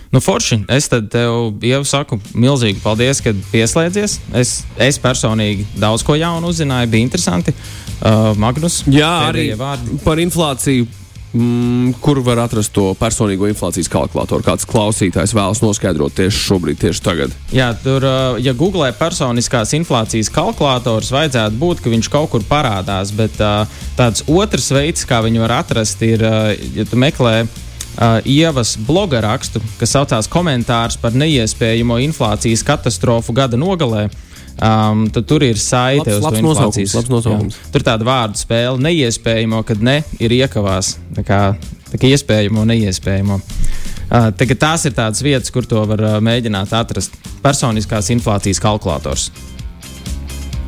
Nu, 0.09 0.21
forši. 0.23 0.63
Es 0.71 0.87
tev 0.89 1.59
jau 1.61 1.81
saku 1.85 2.17
milzīgi 2.33 2.81
paldies, 2.83 3.21
ka 3.21 3.33
pieslēdzies. 3.51 4.19
Es, 4.33 4.57
es 4.81 4.99
personīgi 5.01 5.67
daudz 5.77 6.05
ko 6.07 6.15
jaunu 6.17 6.49
uzzināju, 6.49 6.89
bija 6.91 7.05
interesanti. 7.05 7.53
Uh, 7.95 8.33
Magnus, 8.39 8.81
Jā, 8.91 9.29
arī 9.29 9.49
vārdi. 9.59 9.99
par 10.03 10.19
inflāciju 10.19 10.87
Mm, 11.35 11.91
kur 11.99 12.21
var 12.23 12.39
atrast 12.45 12.71
to 12.71 12.93
personīgo 12.95 13.49
inflācijas 13.51 13.89
kalkulātoru? 13.91 14.45
Kāds 14.45 14.63
klausītājs 14.69 15.33
vēlas 15.35 15.59
noskaidrot 15.59 16.15
tieši 16.15 16.43
šobrīd, 16.45 16.79
tieši 16.79 17.03
tagad? 17.03 17.33
Jā, 17.51 17.73
tur, 17.83 18.05
ja 18.39 18.53
googlē 18.55 18.93
personiskās 18.95 19.73
inflācijas 19.75 20.31
kalkulators, 20.31 21.11
vajadzētu 21.11 21.59
būt, 21.59 21.83
ka 21.83 21.91
viņš 21.91 22.11
kaut 22.13 22.31
kur 22.31 22.45
parādās. 22.47 23.11
Bet 23.15 23.35
tāds 23.99 24.23
otrs 24.31 24.71
veids, 24.71 25.03
kā 25.09 25.19
viņu 25.25 25.43
var 25.43 25.57
atrast, 25.59 26.07
ir, 26.07 26.23
ja 26.77 26.87
tu 26.87 26.99
meklē 27.03 27.41
uh, 27.43 28.21
Ievas 28.23 28.77
bloga 28.87 29.19
rakstu, 29.27 29.59
kas 29.79 29.91
saucās 29.97 30.31
komentārs 30.31 30.95
par 31.01 31.19
neiespējamo 31.19 31.99
inflācijas 32.07 32.63
katastrofu 32.63 33.35
gada 33.35 33.59
nogalē. 33.59 34.07
Um, 34.55 35.09
tad 35.11 35.25
tur 35.27 35.43
ir 35.43 35.57
saite 35.59 36.13
labs, 36.13 36.21
uz 36.21 36.23
labs 36.23 36.39
inflācijas. 36.39 36.93
Labs 36.95 37.11
nosaukums. 37.11 37.57
Jā. 37.59 37.71
Tur 37.73 37.83
tāda 37.83 38.07
vārdu 38.07 38.39
spēle, 38.39 38.79
neiespējamo, 38.85 39.59
kad 39.67 39.81
ne 39.83 39.97
ir 40.23 40.35
iekavās. 40.37 40.93
Tā 41.17 41.25
kā, 41.27 41.39
tā 41.91 41.99
kā 41.99 42.11
iespējamo, 42.15 42.63
neiespējamo. 42.71 43.39
Uh, 44.05 44.29
tā, 44.37 44.47
tās 44.55 44.85
ir 44.87 44.95
tādas 44.95 45.19
vietas, 45.25 45.51
kur 45.51 45.67
to 45.67 45.83
var 45.89 46.05
uh, 46.05 46.15
mēģināt 46.23 46.71
atrast. 46.77 47.19
Personiskās 47.43 48.13
inflācijas 48.15 48.63
kalkulators. 48.63 49.27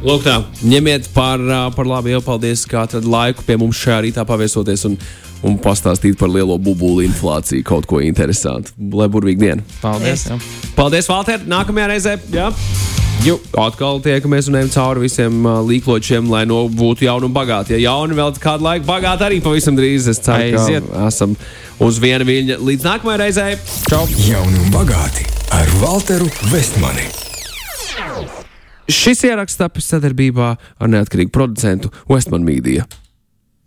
Lūk, 0.03 0.27
tā, 0.27 0.35
ņemiet 0.67 1.07
par, 1.15 1.41
ā, 1.41 1.61
par 1.73 1.87
labu 1.89 2.11
jau 2.11 2.19
paldies, 2.25 2.67
ka 2.69 2.83
atradat 2.83 3.07
laiku 3.09 3.47
pie 3.47 3.55
mums 3.57 3.79
šajā 3.81 4.03
rītā 4.05 4.27
paviesoties 4.29 4.83
un, 4.91 4.99
un 5.45 5.57
pastāstīt 5.61 6.17
par 6.19 6.31
lielo 6.33 6.57
bubulu 6.61 7.03
inflāciju, 7.05 7.65
kaut 7.67 7.87
ko 7.89 8.01
interesantu. 8.03 8.73
Lai 8.77 9.09
burvīgi 9.11 9.41
diena! 9.43 9.65
Paldies! 9.81 10.27
Jā. 10.31 10.37
Paldies, 10.77 11.09
Valter! 11.11 11.43
Nākamajā 11.49 11.89
reizē! 11.93 12.15
Jā. 12.33 12.51
Ju, 13.25 13.35
atkal 13.59 13.97
tiekamies 14.05 14.47
un 14.47 14.59
ejam 14.59 14.69
cauri 14.71 15.01
visiem 15.07 15.39
uh, 15.41 15.57
līkločiem, 15.65 16.29
lai 16.31 16.43
no 16.47 16.61
būtu 16.69 17.07
jauni 17.07 17.27
un 17.27 17.33
bagāti. 17.35 17.73
Ja 17.75 17.91
jauni 17.91 18.15
vēl 18.17 18.35
kādu 18.41 18.67
laiku 18.67 18.85
bagāti, 18.87 19.25
arī 19.25 19.39
pavisam 19.43 19.75
drīz 19.77 20.07
es 20.11 20.21
ceru, 20.23 20.53
Aiziet. 20.53 20.85
ka 20.91 21.07
esam 21.09 21.33
uz 21.83 21.97
viena 22.03 22.27
viļņa. 22.27 22.59
Līdz 22.69 22.85
nākamajai 22.87 23.21
reizei! 23.25 23.57
Čau! 23.89 24.05
Jauni 24.27 24.61
un 24.61 24.69
bagāti 24.75 25.25
ar 25.57 25.73
Walteru 25.81 26.29
Vestmani. 26.53 27.09
Šis 28.87 29.25
ieraksts 29.27 29.59
tapis 29.59 29.89
sadarbībā 29.91 30.53
ar 30.55 30.93
neatkarīgu 30.93 31.33
producentu 31.35 31.91
Westman 32.07 32.45
Media. 32.47 32.85